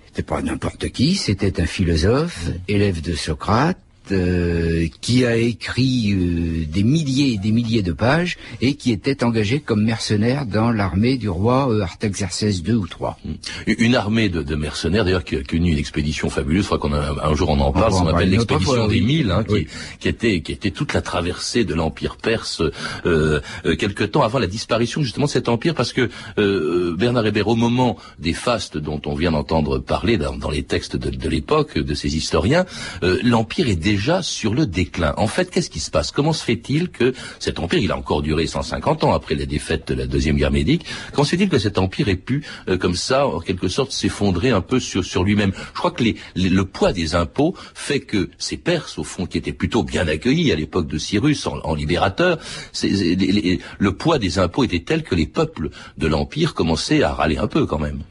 c'était 0.07 0.23
pas 0.23 0.43
n'importe 0.43 0.91
qui, 0.91 1.17
c'était 1.17 1.61
un 1.61 1.67
philosophe, 1.67 2.51
élève 2.69 3.01
de 3.01 3.15
Socrate, 3.15 3.79
euh, 4.13 4.87
qui 5.01 5.25
a 5.25 5.37
écrit 5.37 6.13
euh, 6.13 6.65
des 6.67 6.83
milliers 6.83 7.35
et 7.35 7.39
des 7.39 7.53
milliers 7.53 7.83
de 7.83 7.93
pages 7.93 8.37
et 8.61 8.75
qui 8.75 8.93
était 8.93 9.25
engagé 9.25 9.61
comme 9.61 9.85
mercenaire 9.85 10.47
dans 10.47 10.71
l'armée 10.71 11.17
du 11.17 11.29
roi 11.29 11.71
euh, 11.71 11.81
Artaxerxès 11.83 12.59
II 12.67 12.75
ou 12.75 12.87
III. 12.87 13.37
Une 13.67 13.95
armée 13.95 14.29
de, 14.29 14.43
de 14.43 14.55
mercenaires, 14.55 15.05
d'ailleurs, 15.05 15.25
qui 15.25 15.37
a 15.37 15.43
connu 15.43 15.73
une 15.73 15.79
expédition 15.79 16.31
fabuleuse. 16.31 16.63
Je 16.63 16.67
crois 16.69 16.79
qu'on 16.79 16.93
a 16.93 17.27
un 17.27 17.35
jour 17.35 17.51
on 17.51 17.61
en 17.61 17.73
parle. 17.73 17.93
On 17.95 18.07
appelle 18.07 18.31
l'expédition 18.31 18.87
des 18.89 19.01
oui. 19.01 19.07
mille, 19.07 19.31
hein, 19.31 19.45
Oui. 19.49 19.67
qui, 19.67 19.71
qui 20.01 20.09
était 20.09 20.41
qui 20.43 20.53
était 20.53 20.71
toute 20.71 20.93
la 20.93 21.03
traversée 21.03 21.65
de 21.65 21.75
l'empire 21.75 22.17
perse 22.17 22.63
euh, 23.07 23.41
euh, 23.67 23.77
quelque 23.77 24.05
temps 24.05 24.23
avant 24.23 24.39
la 24.39 24.47
disparition 24.47 25.03
justement 25.03 25.27
de 25.27 25.31
cet 25.31 25.49
empire, 25.49 25.75
parce 25.75 25.93
que 25.93 26.11
euh, 26.39 26.95
Bernard 26.97 27.27
Hébert, 27.27 27.49
au 27.49 27.57
moment 27.57 27.97
des 28.19 28.33
fastes 28.33 28.77
dont 28.77 29.01
on 29.07 29.15
vient 29.15 29.33
d'entendre 29.33 29.79
parler 29.79 30.19
dans, 30.19 30.37
dans 30.37 30.51
les 30.51 30.63
textes 30.63 30.97
de, 30.97 31.11
de 31.11 31.29
l'époque 31.29 31.79
de 31.79 31.95
ces 31.95 32.17
historiens, 32.17 32.67
euh, 33.03 33.19
l'empire 33.23 33.69
est 33.69 33.77
déjà 33.77 33.94
sur 34.23 34.55
le 34.55 34.67
déclin. 34.67 35.15
En 35.17 35.27
fait, 35.27 35.51
qu'est-ce 35.51 35.71
qui 35.71 35.81
se 35.81 35.91
passe? 35.91 36.11
Comment 36.11 36.33
se 36.33 36.45
fait-il 36.45 36.89
que 36.89 37.13
cet 37.39 37.59
empire, 37.59 37.79
il 37.79 37.91
a 37.91 37.97
encore 37.97 38.23
duré 38.23 38.47
150 38.47 39.05
ans 39.05 39.13
après 39.13 39.35
la 39.35 39.47
défaite 39.47 39.89
de 39.89 39.95
la 39.95 40.07
deuxième 40.07 40.37
guerre 40.37 40.51
médique, 40.51 40.85
comment 41.13 41.25
se 41.25 41.31
fait-il 41.31 41.49
que 41.49 41.59
cet 41.59 41.79
empire 41.79 42.09
ait 42.09 42.17
pu, 42.17 42.45
euh, 42.69 42.77
comme 42.77 42.95
ça, 42.95 43.27
en 43.27 43.41
quelque 43.41 43.69
sorte, 43.69 43.93
s'effondrer 43.93 44.51
un 44.51 44.61
peu 44.61 44.81
sur, 44.81 45.25
lui-même? 45.25 45.53
Je 45.55 45.79
crois 45.79 45.91
que 45.91 46.05
le 46.35 46.65
poids 46.65 46.93
des 46.93 47.15
impôts 47.15 47.55
fait 47.75 48.01
que 48.01 48.31
ces 48.39 48.57
Perses, 48.57 48.99
au 48.99 49.05
fond, 49.05 49.27
qui 49.27 49.39
étaient 49.39 49.53
plutôt 49.53 49.83
bien 49.83 50.07
accueillis 50.09 50.53
à 50.53 50.57
l'époque 50.57 50.87
de 50.87 50.99
Cyrus 50.99 51.47
en, 51.47 51.75
libérateur, 51.75 52.39
le 52.83 53.93
poids 53.93 54.19
des 54.19 54.39
impôts 54.39 54.65
était 54.65 54.81
tel 54.81 55.03
que 55.03 55.15
les 55.15 55.27
peuples 55.27 55.71
de 55.99 56.07
l'empire 56.07 56.55
commençaient 56.55 57.03
à 57.03 57.13
râler 57.13 57.39
un 57.39 57.47
peu 57.47 57.67
quand 57.67 57.79
même. 57.79 58.03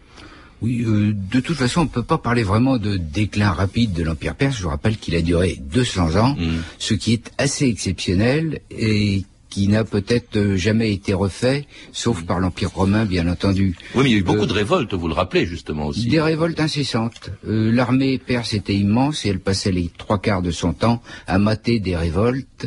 Oui, 0.63 0.83
euh, 0.87 1.13
de 1.13 1.39
toute 1.41 1.57
façon, 1.57 1.81
on 1.81 1.83
ne 1.83 1.89
peut 1.89 2.03
pas 2.03 2.17
parler 2.17 2.43
vraiment 2.43 2.77
de 2.77 2.95
déclin 2.97 3.51
rapide 3.51 3.93
de 3.93 4.01
l'Empire 4.03 4.33
perse. 4.35 4.57
Je 4.57 4.63
vous 4.63 4.69
rappelle 4.69 4.97
qu'il 4.97 5.13
a 5.15 5.21
duré 5.21 5.59
200 5.61 6.15
ans, 6.15 6.35
ce 6.79 6.93
qui 6.93 7.13
est 7.13 7.31
assez 7.37 7.65
exceptionnel 7.67 8.61
et 8.71 9.25
qui 9.49 9.67
n'a 9.67 9.83
peut-être 9.83 10.35
euh, 10.37 10.57
jamais 10.57 10.91
été 10.91 11.13
refait, 11.13 11.67
sauf 11.91 12.23
par 12.23 12.39
l'Empire 12.39 12.71
romain, 12.71 13.05
bien 13.05 13.27
entendu. 13.27 13.75
Oui, 13.93 14.01
mais 14.03 14.09
il 14.09 14.13
y 14.13 14.15
a 14.15 14.19
eu 14.19 14.23
beaucoup 14.23 14.45
Euh, 14.45 14.47
de 14.47 14.53
révoltes, 14.53 14.95
vous 14.95 15.07
le 15.07 15.13
rappelez 15.13 15.45
justement 15.45 15.85
aussi. 15.85 16.07
Des 16.07 16.19
révoltes 16.19 16.59
incessantes. 16.59 17.29
Euh, 17.47 17.71
L'armée 17.71 18.17
perse 18.17 18.55
était 18.55 18.73
immense 18.73 19.27
et 19.27 19.29
elle 19.29 19.39
passait 19.39 19.71
les 19.71 19.91
trois 19.95 20.17
quarts 20.19 20.41
de 20.41 20.49
son 20.49 20.73
temps 20.73 21.03
à 21.27 21.37
mater 21.37 21.79
des 21.79 21.95
révoltes 21.95 22.65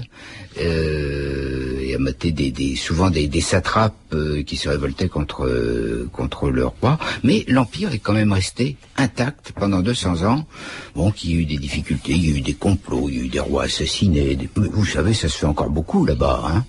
euh, 0.60 1.65
à 1.96 1.98
mater 1.98 2.30
des, 2.32 2.50
des- 2.50 2.76
souvent 2.76 3.10
des, 3.10 3.26
des 3.26 3.40
satrapes 3.40 3.94
euh, 4.12 4.42
qui 4.42 4.56
se 4.56 4.68
révoltaient 4.68 5.08
contre 5.08 5.44
euh, 5.46 6.08
contre 6.12 6.50
leur 6.50 6.74
roi. 6.80 6.98
Mais 7.24 7.44
l'empire 7.48 7.92
est 7.92 7.98
quand 7.98 8.12
même 8.14 8.32
resté 8.32 8.76
intact 8.96 9.52
pendant 9.58 9.80
200 9.82 10.22
ans. 10.24 10.46
Bon, 10.94 11.10
qu'il 11.10 11.32
y 11.32 11.34
a 11.34 11.40
eu 11.40 11.44
des 11.44 11.58
difficultés, 11.58 12.12
il 12.12 12.30
y 12.30 12.32
a 12.34 12.36
eu 12.38 12.40
des 12.40 12.54
complots, 12.54 13.08
il 13.08 13.16
y 13.16 13.20
a 13.20 13.24
eu 13.24 13.28
des 13.28 13.40
rois 13.40 13.64
assassinés. 13.64 14.36
des- 14.36 14.48
Vous 14.54 14.84
savez, 14.86 15.12
ça 15.14 15.28
se 15.28 15.36
fait 15.38 15.46
encore 15.46 15.70
beaucoup 15.70 16.06
là-bas. 16.06 16.42
Hein. 16.46 16.64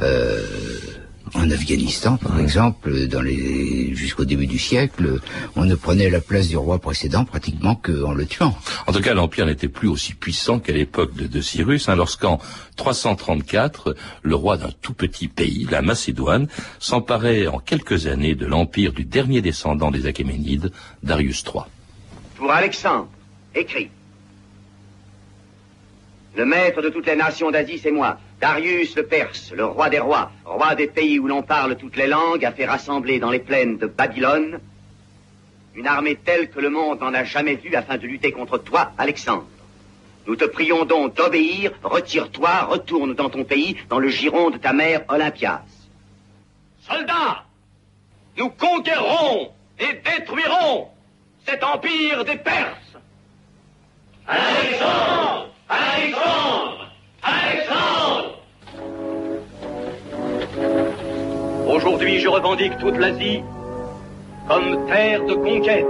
Euh, 0.00 0.40
en 1.34 1.50
Afghanistan, 1.50 2.16
par 2.16 2.38
exemple, 2.38 3.06
dans 3.06 3.22
les 3.22 3.94
jusqu'au 3.94 4.24
début 4.24 4.46
du 4.46 4.58
siècle, 4.58 5.20
on 5.56 5.64
ne 5.64 5.74
prenait 5.74 6.10
la 6.10 6.20
place 6.20 6.48
du 6.48 6.56
roi 6.56 6.78
précédent 6.78 7.24
pratiquement 7.24 7.74
qu'en 7.74 8.12
le 8.12 8.26
tuant. 8.26 8.56
En 8.86 8.92
tout 8.92 9.00
cas, 9.00 9.14
l'Empire 9.14 9.46
n'était 9.46 9.68
plus 9.68 9.88
aussi 9.88 10.14
puissant 10.14 10.58
qu'à 10.58 10.72
l'époque 10.72 11.14
de, 11.14 11.26
de 11.26 11.40
Cyrus, 11.40 11.88
hein, 11.88 11.96
lorsqu'en 11.96 12.38
334, 12.76 13.96
le 14.22 14.34
roi 14.34 14.56
d'un 14.56 14.70
tout 14.82 14.94
petit 14.94 15.28
pays, 15.28 15.66
la 15.70 15.82
Macédoine, 15.82 16.48
s'emparait 16.78 17.46
en 17.46 17.58
quelques 17.58 18.06
années 18.06 18.34
de 18.34 18.46
l'empire 18.46 18.92
du 18.92 19.04
dernier 19.04 19.40
descendant 19.40 19.90
des 19.90 20.06
Achéménides, 20.06 20.70
Darius 21.02 21.44
III. 21.44 21.64
Pour 22.36 22.50
Alexandre, 22.50 23.08
écrit. 23.54 23.90
Le 26.34 26.46
maître 26.46 26.80
de 26.80 26.88
toutes 26.88 27.06
les 27.06 27.16
nations 27.16 27.50
d'Asie, 27.50 27.78
c'est 27.78 27.90
moi. 27.90 28.18
Darius 28.40 28.96
le 28.96 29.06
Perse, 29.06 29.52
le 29.52 29.66
roi 29.66 29.90
des 29.90 29.98
rois, 29.98 30.32
roi 30.44 30.74
des 30.74 30.86
pays 30.86 31.18
où 31.18 31.26
l'on 31.26 31.42
parle 31.42 31.76
toutes 31.76 31.96
les 31.96 32.06
langues, 32.06 32.44
a 32.44 32.52
fait 32.52 32.64
rassembler 32.64 33.18
dans 33.18 33.30
les 33.30 33.38
plaines 33.38 33.76
de 33.76 33.86
Babylone 33.86 34.58
une 35.74 35.86
armée 35.86 36.16
telle 36.16 36.50
que 36.50 36.60
le 36.60 36.70
monde 36.70 37.00
n'en 37.00 37.14
a 37.14 37.24
jamais 37.24 37.54
vue 37.54 37.74
afin 37.74 37.98
de 37.98 38.06
lutter 38.06 38.32
contre 38.32 38.58
toi, 38.58 38.92
Alexandre. 38.98 39.46
Nous 40.26 40.36
te 40.36 40.44
prions 40.44 40.84
donc 40.84 41.14
d'obéir, 41.16 41.72
retire-toi, 41.82 42.64
retourne 42.64 43.14
dans 43.14 43.28
ton 43.28 43.44
pays, 43.44 43.76
dans 43.88 43.98
le 43.98 44.08
giron 44.08 44.50
de 44.50 44.58
ta 44.58 44.72
mère 44.72 45.02
Olympias. 45.08 45.62
Soldats, 46.88 47.44
nous 48.36 48.50
conquérons 48.50 49.50
et 49.78 50.00
détruirons 50.04 50.88
cet 51.46 51.64
empire 51.64 52.24
des 52.24 52.36
Perses. 52.36 52.96
Alexandre 54.26 55.51
Alexandre 55.72 56.90
Alexandre 57.22 58.36
Aujourd'hui, 61.66 62.20
je 62.20 62.28
revendique 62.28 62.76
toute 62.78 62.96
l'Asie 62.98 63.40
comme 64.48 64.86
terre 64.86 65.24
de 65.24 65.34
conquête. 65.34 65.86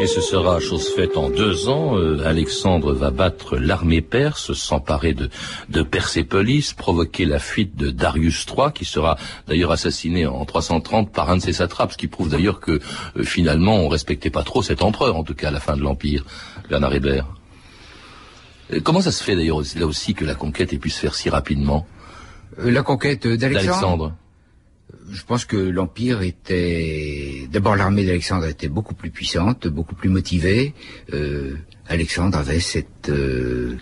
Et 0.00 0.06
ce 0.06 0.20
sera 0.20 0.60
chose 0.60 0.88
faite 0.94 1.16
en 1.16 1.30
deux 1.30 1.68
ans. 1.68 1.96
Euh, 1.96 2.26
Alexandre 2.26 2.92
va 2.92 3.10
battre 3.10 3.56
l'armée 3.56 4.02
perse, 4.02 4.52
s'emparer 4.52 5.14
de, 5.14 5.30
de 5.70 5.82
Persépolis, 5.82 6.74
provoquer 6.76 7.24
la 7.24 7.38
fuite 7.38 7.74
de 7.76 7.90
Darius 7.90 8.44
III, 8.46 8.72
qui 8.74 8.84
sera 8.84 9.16
d'ailleurs 9.48 9.70
assassiné 9.70 10.26
en 10.26 10.44
330 10.44 11.10
par 11.10 11.30
un 11.30 11.36
de 11.36 11.42
ses 11.42 11.54
satrapes, 11.54 11.92
ce 11.92 11.96
qui 11.96 12.08
prouve 12.08 12.28
d'ailleurs 12.28 12.60
que 12.60 12.80
euh, 13.16 13.22
finalement 13.22 13.76
on 13.76 13.88
respectait 13.88 14.30
pas 14.30 14.42
trop 14.42 14.62
cet 14.62 14.82
empereur, 14.82 15.16
en 15.16 15.24
tout 15.24 15.34
cas 15.34 15.48
à 15.48 15.52
la 15.52 15.60
fin 15.60 15.76
de 15.76 15.82
l'Empire, 15.82 16.24
Bernard 16.68 16.92
Hébert. 16.92 17.26
Euh, 18.72 18.80
Comment 18.82 19.00
ça 19.00 19.12
se 19.12 19.22
fait 19.22 19.36
d'ailleurs 19.36 19.62
là 19.76 19.86
aussi 19.86 20.14
que 20.14 20.24
la 20.24 20.34
conquête 20.34 20.72
ait 20.72 20.78
pu 20.78 20.90
se 20.90 21.00
faire 21.00 21.14
si 21.14 21.28
rapidement 21.30 21.86
Euh, 22.58 22.70
la 22.70 22.82
conquête 22.82 23.26
d'Alexandre 23.26 23.50
d'Alexandre 23.50 24.16
Je 25.10 25.22
pense 25.24 25.44
que 25.44 25.56
l'Empire 25.56 26.22
était... 26.22 27.48
D'abord, 27.52 27.76
l'armée 27.76 28.04
d'Alexandre 28.06 28.46
était 28.46 28.68
beaucoup 28.68 28.94
plus 28.94 29.10
puissante, 29.10 29.66
beaucoup 29.68 29.94
plus 29.94 30.08
motivée. 30.08 30.72
Euh, 31.12 31.56
Alexandre 31.88 32.38
avait 32.38 32.60
cette... 32.60 33.08
euh, 33.10 33.76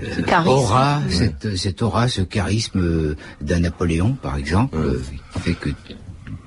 euh, 0.00 0.22
charisme. 0.22 0.48
aura, 0.48 1.02
cette, 1.10 1.56
cette 1.56 1.82
aura, 1.82 2.08
ce 2.08 2.22
charisme 2.22 2.80
euh, 2.80 3.16
d'un 3.40 3.60
Napoléon, 3.60 4.14
par 4.14 4.36
exemple, 4.38 4.76
euh, 4.78 5.02
qui 5.34 5.40
fait 5.40 5.54
que 5.54 5.70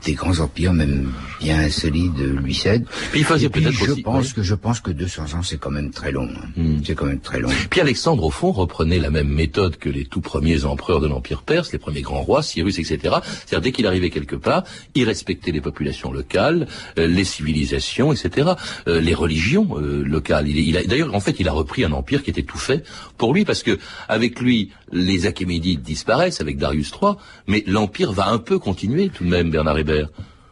des 0.05 0.13
grands 0.13 0.39
empires, 0.39 0.73
même 0.73 1.11
bien 1.39 1.69
solides, 1.69 2.17
lui 2.43 2.53
cèdent. 2.53 2.85
Puis 3.11 3.21
il 3.21 3.25
faisait 3.25 3.45
Et 3.45 3.49
puis, 3.49 3.61
peut-être 3.61 3.75
je 3.85 3.91
aussi- 3.91 4.01
pense 4.01 4.33
que 4.33 4.41
je 4.43 4.55
pense 4.55 4.79
que 4.79 4.91
200 4.91 5.33
ans, 5.35 5.43
c'est 5.43 5.57
quand 5.57 5.71
même 5.71 5.91
très 5.91 6.11
long. 6.11 6.27
hein. 6.35 6.47
Hmm. 6.57 6.77
C'est 6.83 6.95
quand 6.95 7.05
même 7.05 7.19
très 7.19 7.39
long. 7.39 7.49
Puis 7.69 7.81
Alexandre, 7.81 8.23
au 8.23 8.29
fond, 8.31 8.51
reprenait 8.51 8.99
la 8.99 9.09
même 9.11 9.27
méthode 9.29 9.77
que 9.77 9.89
les 9.89 10.05
tout 10.05 10.21
premiers 10.21 10.65
empereurs 10.65 10.99
de 11.01 11.07
l'Empire 11.07 11.41
perse, 11.43 11.71
les 11.71 11.79
premiers 11.79 12.01
grands 12.01 12.21
rois, 12.21 12.41
Cyrus, 12.43 12.79
etc. 12.79 12.97
C'est-à-dire, 13.45 13.61
dès 13.61 13.71
qu'il 13.71 13.85
arrivait 13.87 14.09
quelque 14.09 14.35
part, 14.35 14.63
il 14.95 15.03
respectait 15.03 15.51
les 15.51 15.61
populations 15.61 16.11
locales, 16.11 16.67
euh, 16.97 17.07
les 17.07 17.23
civilisations, 17.23 18.11
etc., 18.11 18.49
euh, 18.87 18.99
les 19.01 19.13
religions 19.13 19.77
euh, 19.77 20.03
locales. 20.03 20.47
Il, 20.47 20.57
il 20.57 20.77
a, 20.77 20.83
D'ailleurs, 20.83 21.13
en 21.13 21.19
fait, 21.19 21.35
il 21.39 21.47
a 21.47 21.51
repris 21.51 21.83
un 21.85 21.91
empire 21.91 22.23
qui 22.23 22.29
était 22.31 22.41
tout 22.43 22.57
fait 22.57 22.83
pour 23.17 23.33
lui, 23.33 23.45
parce 23.45 23.61
que 23.63 23.77
avec 24.07 24.39
lui, 24.39 24.71
les 24.91 25.25
Achéménides 25.27 25.81
disparaissent 25.83 26.41
avec 26.41 26.57
Darius 26.57 26.91
III, 27.01 27.13
mais 27.47 27.63
l'empire 27.67 28.11
va 28.11 28.27
un 28.29 28.39
peu 28.39 28.57
continuer 28.59 29.09
tout 29.09 29.23
de 29.23 29.29
même, 29.29 29.51
Bernard 29.51 29.77
Hébert. 29.77 29.90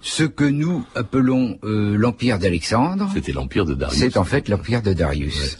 Ce 0.01 0.23
que 0.23 0.45
nous 0.45 0.85
appelons 0.95 1.59
euh, 1.63 1.97
l'Empire 1.97 2.39
d'Alexandre, 2.39 3.09
C'était 3.13 3.33
l'empire 3.33 3.65
de 3.65 3.73
Darius. 3.73 3.99
c'est 3.99 4.17
en 4.17 4.23
fait 4.23 4.47
l'Empire 4.47 4.81
de 4.81 4.93
Darius. 4.93 5.57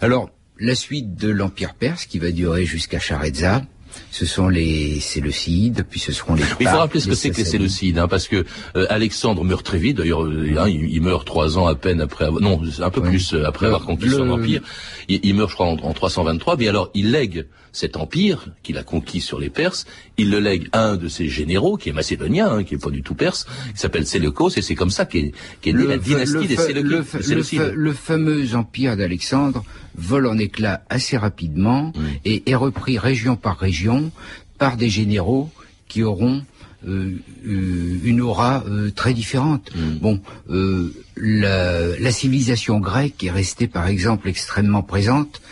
Alors, 0.00 0.30
la 0.58 0.74
suite 0.74 1.14
de 1.14 1.28
l'Empire 1.28 1.74
perse 1.74 2.06
qui 2.06 2.18
va 2.18 2.30
durer 2.30 2.64
jusqu'à 2.64 2.98
Charetza, 2.98 3.62
ce 4.10 4.26
sont 4.26 4.48
les 4.48 5.00
Séleucides, 5.00 5.84
puis 5.88 6.00
ce 6.00 6.12
seront 6.12 6.34
les 6.34 6.42
Il 6.60 6.68
faut 6.68 6.78
rappeler 6.78 7.00
ce 7.00 7.08
que 7.08 7.14
c'est 7.14 7.30
que 7.30 7.36
les. 7.38 7.44
Séleucides, 7.44 7.98
hein, 7.98 8.08
parce 8.08 8.28
que 8.28 8.44
euh, 8.76 8.86
Alexandre 8.88 9.44
meurt 9.44 9.64
très 9.64 9.78
vite. 9.78 9.96
D'ailleurs, 9.98 10.24
euh, 10.24 10.54
hein, 10.58 10.68
il, 10.68 10.90
il 10.92 11.02
meurt 11.02 11.26
trois 11.26 11.58
ans 11.58 11.66
à 11.66 11.74
peine 11.74 12.00
après 12.00 12.24
avoir, 12.24 12.42
non, 12.42 12.60
un 12.80 12.90
peu 12.90 13.00
Oui. 13.00 13.08
plus 13.10 13.34
euh, 13.34 13.44
après 13.46 13.66
avoir 13.66 13.82
conquis 13.82 14.10
son 14.10 14.28
empire. 14.30 14.62
Il, 15.08 15.20
il 15.22 15.34
meurt, 15.34 15.50
je 15.50 15.54
crois, 15.54 15.66
en, 15.66 15.76
en 15.78 15.92
323. 15.92 16.56
Mais 16.56 16.68
alors, 16.68 16.90
il 16.94 17.10
lègue 17.10 17.46
cet 17.72 17.96
empire 17.96 18.48
qu'il 18.62 18.76
a 18.76 18.82
conquis 18.82 19.20
sur 19.20 19.40
les 19.40 19.48
Perses. 19.48 19.86
Il 20.18 20.30
le 20.30 20.40
lègue 20.40 20.68
à 20.72 20.84
un 20.84 20.96
de 20.96 21.08
ses 21.08 21.28
généraux, 21.28 21.76
qui 21.78 21.88
est 21.88 21.92
macédonien, 21.92 22.50
hein, 22.50 22.64
qui 22.64 22.74
est 22.74 22.82
pas 22.82 22.90
du 22.90 23.02
tout 23.02 23.14
perse, 23.14 23.46
qui 23.74 23.80
s'appelle 23.80 24.06
Séleucos, 24.06 24.50
et 24.56 24.62
c'est 24.62 24.74
comme 24.74 24.90
ça 24.90 25.06
qu'est 25.06 25.32
qu'est 25.62 25.72
née 25.72 25.86
la 25.86 25.96
dynastie 25.96 26.46
des 26.46 26.56
Séleucides. 26.56 27.60
des 27.62 27.72
le 27.74 27.92
fameux 27.94 28.54
empire 28.54 28.96
d'Alexandre 28.96 29.64
vole 29.96 30.26
en 30.26 30.38
éclats 30.38 30.82
assez 30.88 31.16
rapidement 31.16 31.92
et 32.24 32.50
est 32.50 32.54
repris 32.54 32.98
région 32.98 33.36
par 33.36 33.58
région 33.58 34.10
par 34.58 34.76
des 34.76 34.90
généraux 34.90 35.50
qui 35.88 36.02
auront 36.02 36.42
euh, 36.86 37.12
euh, 37.46 38.00
une 38.02 38.20
aura 38.20 38.64
euh, 38.66 38.90
très 38.90 39.14
différente. 39.14 39.70
Bon, 40.00 40.20
euh, 40.50 40.92
la, 41.16 41.96
la 41.98 42.12
civilisation 42.12 42.80
grecque 42.80 43.22
est 43.22 43.30
restée, 43.30 43.68
par 43.68 43.86
exemple, 43.86 44.28
extrêmement 44.28 44.82
présente 44.82 45.42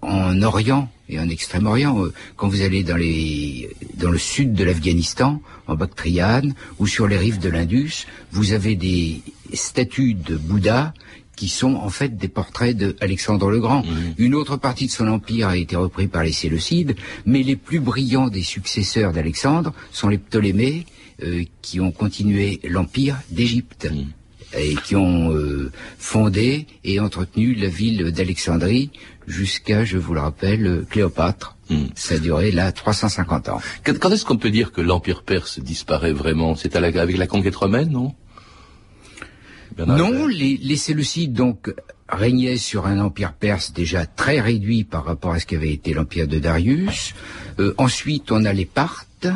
en 0.00 0.42
Orient 0.42 0.90
et 1.08 1.20
en 1.20 1.28
Extrême-Orient. 1.28 2.04
Quand 2.36 2.48
vous 2.48 2.62
allez 2.62 2.82
dans 2.82 2.96
les 2.96 3.70
dans 3.96 4.10
le 4.10 4.18
sud 4.18 4.54
de 4.54 4.64
l'Afghanistan, 4.64 5.40
en 5.66 5.76
Bactriane 5.76 6.54
ou 6.78 6.86
sur 6.86 7.06
les 7.06 7.18
rives 7.18 7.38
de 7.38 7.48
l'Indus, 7.48 8.06
vous 8.32 8.52
avez 8.52 8.74
des 8.74 9.22
statues 9.52 10.14
de 10.14 10.36
Bouddha 10.36 10.94
qui 11.42 11.48
sont 11.48 11.74
en 11.74 11.88
fait 11.88 12.16
des 12.16 12.28
portraits 12.28 12.76
d'Alexandre 12.76 13.50
le 13.50 13.58
Grand. 13.58 13.82
Une 14.16 14.36
autre 14.36 14.56
partie 14.56 14.86
de 14.86 14.92
son 14.92 15.08
empire 15.08 15.48
a 15.48 15.56
été 15.56 15.74
reprise 15.74 16.08
par 16.08 16.22
les 16.22 16.30
Séleucides, 16.30 16.94
mais 17.26 17.42
les 17.42 17.56
plus 17.56 17.80
brillants 17.80 18.28
des 18.28 18.44
successeurs 18.44 19.12
d'Alexandre 19.12 19.72
sont 19.90 20.06
les 20.06 20.18
Ptolémées, 20.18 20.86
euh, 21.24 21.42
qui 21.60 21.80
ont 21.80 21.90
continué 21.90 22.60
l'empire 22.62 23.16
d'Égypte. 23.32 23.88
Et 24.56 24.76
qui 24.84 24.94
ont 24.94 25.32
euh, 25.32 25.72
fondé 25.98 26.68
et 26.84 27.00
entretenu 27.00 27.54
la 27.54 27.68
ville 27.68 28.12
d'Alexandrie 28.12 28.90
jusqu'à, 29.26 29.84
je 29.84 29.98
vous 29.98 30.14
le 30.14 30.20
rappelle, 30.20 30.84
Cléopâtre. 30.90 31.56
Ça 31.96 32.14
a 32.14 32.18
duré 32.18 32.52
là 32.52 32.70
350 32.70 33.48
ans. 33.48 33.60
Quand, 33.82 33.98
quand 33.98 34.10
est-ce 34.12 34.24
qu'on 34.24 34.36
peut 34.36 34.50
dire 34.50 34.70
que 34.70 34.80
l'Empire 34.80 35.24
perse 35.24 35.58
disparaît 35.58 36.12
vraiment? 36.12 36.54
C'est 36.54 36.76
avec 36.76 36.94
la 36.94 37.26
conquête 37.26 37.56
romaine, 37.56 37.90
non? 37.90 38.14
Bernard 39.72 39.98
Non, 39.98 40.26
les, 40.26 40.56
les 40.56 40.76
Séleucides 40.76 41.32
donc 41.32 41.74
régnaient 42.08 42.58
sur 42.58 42.86
un 42.86 42.98
empire 43.00 43.32
perse 43.32 43.72
déjà 43.72 44.06
très 44.06 44.40
réduit 44.40 44.84
par 44.84 45.04
rapport 45.04 45.32
à 45.32 45.38
ce 45.38 45.46
qu'avait 45.46 45.72
été 45.72 45.94
l'empire 45.94 46.28
de 46.28 46.38
Darius. 46.38 47.14
Euh, 47.58 47.74
ensuite, 47.78 48.30
on 48.32 48.44
a 48.44 48.52
les 48.52 48.66
Parthes. 48.66 49.28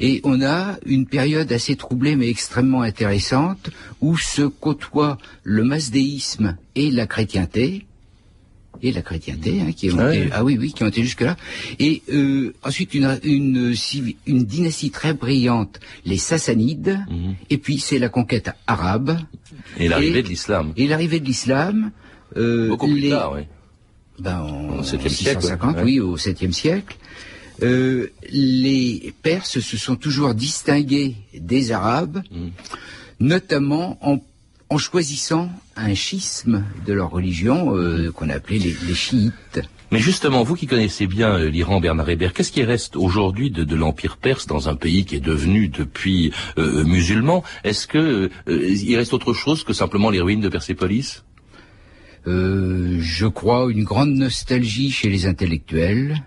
Et 0.00 0.20
on 0.24 0.42
a 0.42 0.76
une 0.84 1.06
période 1.06 1.50
assez 1.52 1.76
troublée 1.76 2.16
mais 2.16 2.28
extrêmement 2.28 2.82
intéressante 2.82 3.70
où 4.00 4.18
se 4.18 4.42
côtoient 4.42 5.18
le 5.44 5.64
masdéisme 5.64 6.56
et 6.74 6.90
la 6.90 7.06
chrétienté 7.06 7.86
et 8.82 8.92
la 8.92 9.02
chrétienté 9.02 9.60
hein, 9.60 9.72
qui 9.76 9.90
ont 9.90 9.96
Ah 9.98 10.14
été, 10.14 10.24
oui. 10.24 10.30
ah 10.32 10.44
oui 10.44 10.56
oui 10.60 10.72
qui 10.72 10.82
ont 10.84 10.88
été 10.88 11.02
jusque 11.02 11.20
là 11.22 11.36
et 11.78 12.02
euh, 12.12 12.54
ensuite 12.62 12.94
une, 12.94 13.18
une 13.24 14.44
dynastie 14.44 14.90
très 14.90 15.14
brillante 15.14 15.80
les 16.04 16.18
Sassanides 16.18 16.98
Mhm. 17.08 17.34
et 17.50 17.58
puis 17.58 17.78
c'est 17.78 17.98
la 17.98 18.08
conquête 18.08 18.50
arabe 18.66 19.18
Et 19.78 19.88
l'arrivée 19.88 20.22
de 20.22 20.28
l'islam. 20.28 20.72
et 20.76 20.86
l'arrivée 20.86 21.20
de 21.20 21.26
l'islam, 21.26 21.90
euh, 22.36 22.68
Beaucoup 22.68 22.86
plus 22.86 23.00
les- 23.00 23.10
tard, 23.10 23.32
oui. 23.34 23.42
ben, 24.20 24.38
en 24.40 24.78
Au 24.78 24.82
septième 24.82 25.12
siècle, 25.12 25.40
650, 25.42 25.76
ouais. 25.76 25.82
oui, 25.84 26.00
au 26.00 26.16
7e 26.16 26.52
siècle, 26.52 26.96
euh, 27.62 28.08
les 28.30 29.12
Perses 29.22 29.58
se 29.60 29.76
sont 29.76 29.96
toujours 29.96 30.34
distingués 30.34 31.16
des 31.34 31.72
Arabes, 31.72 32.22
Mm. 32.30 32.48
notamment 33.20 33.98
en, 34.00 34.18
en 34.70 34.78
choisissant 34.78 35.50
un 35.76 35.94
schisme 35.94 36.64
de 36.86 36.92
leur 36.92 37.10
religion 37.10 37.74
euh, 37.74 38.10
qu'on 38.12 38.28
appelait 38.28 38.58
les, 38.58 38.76
les 38.86 38.94
chiites. 38.94 39.60
Mais 39.90 40.00
justement, 40.00 40.42
vous 40.42 40.54
qui 40.54 40.66
connaissez 40.66 41.06
bien 41.06 41.30
euh, 41.30 41.48
l'Iran, 41.48 41.80
Bernard 41.80 42.10
Hébert, 42.10 42.34
qu'est-ce 42.34 42.52
qui 42.52 42.62
reste 42.62 42.94
aujourd'hui 42.96 43.50
de, 43.50 43.64
de 43.64 43.76
l'Empire 43.76 44.18
perse 44.18 44.46
dans 44.46 44.68
un 44.68 44.76
pays 44.76 45.06
qui 45.06 45.16
est 45.16 45.20
devenu 45.20 45.68
depuis 45.68 46.32
euh, 46.58 46.84
musulman? 46.84 47.42
Est-ce 47.64 47.86
que 47.86 48.30
euh, 48.48 48.68
il 48.68 48.96
reste 48.96 49.14
autre 49.14 49.32
chose 49.32 49.64
que 49.64 49.72
simplement 49.72 50.10
les 50.10 50.20
ruines 50.20 50.42
de 50.42 50.50
Persépolis? 50.50 51.24
Euh, 52.26 52.98
je 53.00 53.26
crois 53.26 53.70
une 53.70 53.84
grande 53.84 54.14
nostalgie 54.14 54.90
chez 54.90 55.08
les 55.08 55.24
intellectuels 55.24 56.22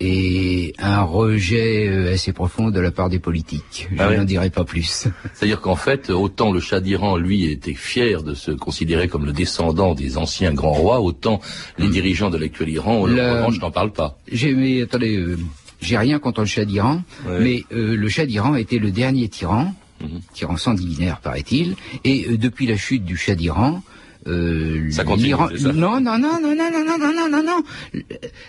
et 0.00 0.74
un 0.78 1.02
rejet 1.02 1.86
euh, 1.88 2.12
assez 2.14 2.32
profond 2.32 2.70
de 2.70 2.80
la 2.80 2.90
part 2.90 3.08
des 3.08 3.18
politiques. 3.18 3.88
Je 3.92 3.96
Ah 3.98 4.08
ouais 4.08 4.16
n'en 4.18 4.24
dirai 4.24 4.50
pas 4.50 4.64
plus. 4.64 5.06
C'est-à-dire 5.34 5.60
qu'en 5.60 5.76
fait, 5.76 6.10
autant 6.10 6.52
le 6.52 6.60
Shah 6.60 6.80
d'Iran, 6.80 7.16
lui, 7.16 7.44
était 7.50 7.74
fier 7.74 8.22
de 8.22 8.34
se 8.34 8.50
considérer 8.50 9.08
comme 9.08 9.24
le 9.24 9.32
descendant 9.32 9.94
des 9.94 10.18
anciens 10.18 10.52
grands 10.52 10.72
rois, 10.72 11.00
autant 11.00 11.40
les 11.78 11.88
dirigeants 11.88 12.30
de 12.30 12.38
l'actuel 12.38 12.68
Iran, 12.70 13.02
en 13.02 13.06
Le- 13.06 13.14
revanche, 13.22 13.60
n'en 13.60 13.70
parlent 13.70 13.92
pas. 13.92 14.18
J'ai 14.30 14.52
mais 14.54 14.82
attendez, 14.82 15.16
euh, 15.16 15.38
j'ai 15.80 15.96
rien 15.96 16.18
contre 16.18 16.40
le 16.40 16.46
Shah 16.46 16.64
d'Iran, 16.64 17.02
Ouais. 17.26 17.38
mais 17.40 17.64
euh, 17.72 17.96
le 17.96 18.08
Shah 18.08 18.26
d'Iran 18.26 18.56
était 18.56 18.78
le 18.78 18.90
dernier 18.90 19.28
tyran, 19.28 19.74
Mhm. 20.02 20.20
tyran 20.34 20.56
sanguinaire 20.56 21.20
paraît-il, 21.20 21.76
et 22.02 22.26
euh, 22.28 22.36
depuis 22.36 22.66
la 22.66 22.76
chute 22.76 23.04
du 23.04 23.16
Shah 23.16 23.36
d'Iran. 23.36 23.82
Euh, 24.26 24.90
Ça 24.90 25.04
continue, 25.04 25.34
ça 25.56 25.72
Non, 25.72 26.00
non, 26.00 26.18
non, 26.18 26.40
non, 26.40 26.54
non, 26.54 26.70
non, 26.70 26.84
non, 26.84 26.98
non, 26.98 27.12
non, 27.12 27.28
non, 27.28 27.42
non. 27.42 27.62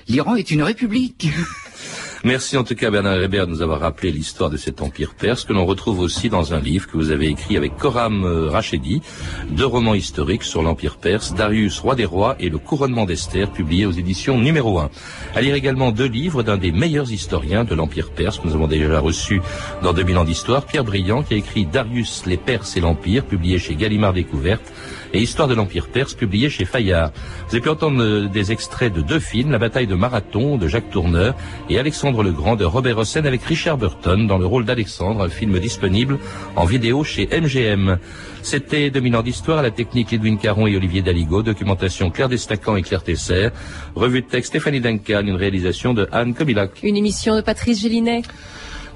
L'Iran 0.08 0.36
est 0.36 0.52
une 0.52 0.64
république. 0.64 1.28
Merci 2.26 2.58
en 2.58 2.64
tout 2.64 2.74
cas 2.74 2.90
Bernard 2.90 3.22
Hébert 3.22 3.46
de 3.46 3.52
nous 3.52 3.62
avoir 3.62 3.82
rappelé 3.82 4.12
l'histoire 4.12 4.50
de 4.50 4.58
cet 4.58 4.82
empire 4.82 5.14
perse 5.14 5.44
que 5.46 5.54
l'on 5.54 5.64
retrouve 5.64 6.00
aussi 6.00 6.28
dans 6.28 6.56
un 6.56 6.60
livre 6.60 6.88
que 6.88 6.98
vous 6.98 7.12
avez 7.12 7.28
écrit 7.28 7.56
avec 7.56 7.78
Coram 7.78 8.24
euh, 8.24 8.50
Rachedi, 8.50 9.04
deux 9.52 9.68
romans 9.68 9.94
historiques 9.94 10.42
sur 10.42 10.64
l'empire 10.64 10.98
perse, 10.98 11.36
Darius, 11.36 11.78
roi 11.82 11.94
des 11.94 12.06
rois 12.06 12.36
et 12.40 12.50
le 12.50 12.58
couronnement 12.58 13.06
d'Esther, 13.06 13.52
publié 13.52 13.86
aux 13.86 13.92
éditions 13.92 14.40
numéro 14.40 14.80
1. 14.80 14.90
À 15.36 15.42
lire 15.42 15.54
également 15.54 15.92
deux 15.92 16.08
livres 16.08 16.42
d'un 16.42 16.58
des 16.58 16.72
meilleurs 16.72 17.12
historiens 17.12 17.64
de 17.64 17.76
l'empire 17.76 18.10
perse 18.10 18.40
que 18.40 18.48
nous 18.48 18.56
avons 18.56 18.68
déjà 18.68 19.00
reçu 19.00 19.40
dans 19.84 19.94
2000 19.94 20.18
ans 20.18 20.26
d'histoire, 20.26 20.66
Pierre 20.66 20.84
Briand 20.84 21.22
qui 21.22 21.36
a 21.36 21.38
écrit 21.38 21.68
Darius, 21.68 22.24
les 22.26 22.38
Perses 22.38 22.76
et 22.76 22.82
l'Empire, 22.82 23.24
publié 23.24 23.60
chez 23.60 23.76
Gallimard 23.76 24.14
Découverte, 24.14 24.74
et 25.14 25.22
Histoire 25.22 25.48
de 25.48 25.54
l'Empire 25.54 25.88
perse, 25.88 26.14
publié 26.14 26.50
chez 26.50 26.66
Fayard. 26.66 27.12
Vous 27.48 27.56
avez 27.56 27.62
pu 27.62 27.70
entendre 27.70 28.02
euh, 28.02 28.28
des 28.28 28.52
extraits 28.52 28.94
de 28.94 29.02
deux 29.02 29.20
films, 29.20 29.52
La 29.52 29.60
bataille 29.60 29.88
de 29.88 29.96
Marathon 29.96 30.58
de 30.58 30.68
Jacques 30.68 30.90
Tourneur 30.90 31.36
et 31.70 31.80
Alexandre 31.80 32.24
le 32.24 32.32
Grand 32.32 32.56
de 32.56 32.66
Robert 32.66 32.98
Hossein 32.98 33.26
avec 33.26 33.44
Richard 33.44 33.78
Burton 33.78 34.28
dans 34.28 34.38
le 34.38 34.46
rôle 34.46 34.66
d'Alexandre, 34.66 35.24
un 35.24 35.30
film 35.30 35.60
disponible 35.60 36.20
en 36.56 36.66
vidéo 36.66 37.04
chez 37.04 37.28
MGM. 37.28 37.98
C'était 38.42 38.90
2000 38.90 39.16
ans 39.16 39.24
d'histoire 39.24 39.60
à 39.60 39.62
la 39.64 39.72
technique 39.72 40.14
Edwin 40.14 40.38
Caron 40.38 40.68
et 40.68 40.76
Olivier 40.76 41.02
Daligo, 41.02 41.42
documentation 41.42 42.12
Claire 42.12 42.30
Destacan 42.30 42.76
et 42.76 42.84
Claire 42.84 43.04
Tesser, 43.04 43.50
revue 43.96 44.22
de 44.22 44.28
texte 44.28 44.50
Stéphanie 44.50 44.82
Duncan, 44.82 45.24
une 45.26 45.36
réalisation 45.36 45.94
de 45.94 46.08
Anne 46.12 46.34
Kobilac. 46.34 46.72
Une 46.84 46.96
émission 46.96 47.36
de 47.36 47.42
Patrice 47.42 47.82
Gélinet. 47.82 48.22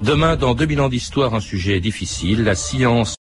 Demain, 0.01 0.37
dans 0.37 0.53
2000 0.53 0.81
ans 0.81 0.89
d'histoire, 0.89 1.33
un 1.33 1.41
sujet 1.41 1.79
difficile, 1.79 2.43
la 2.43 2.55
science 2.55 3.15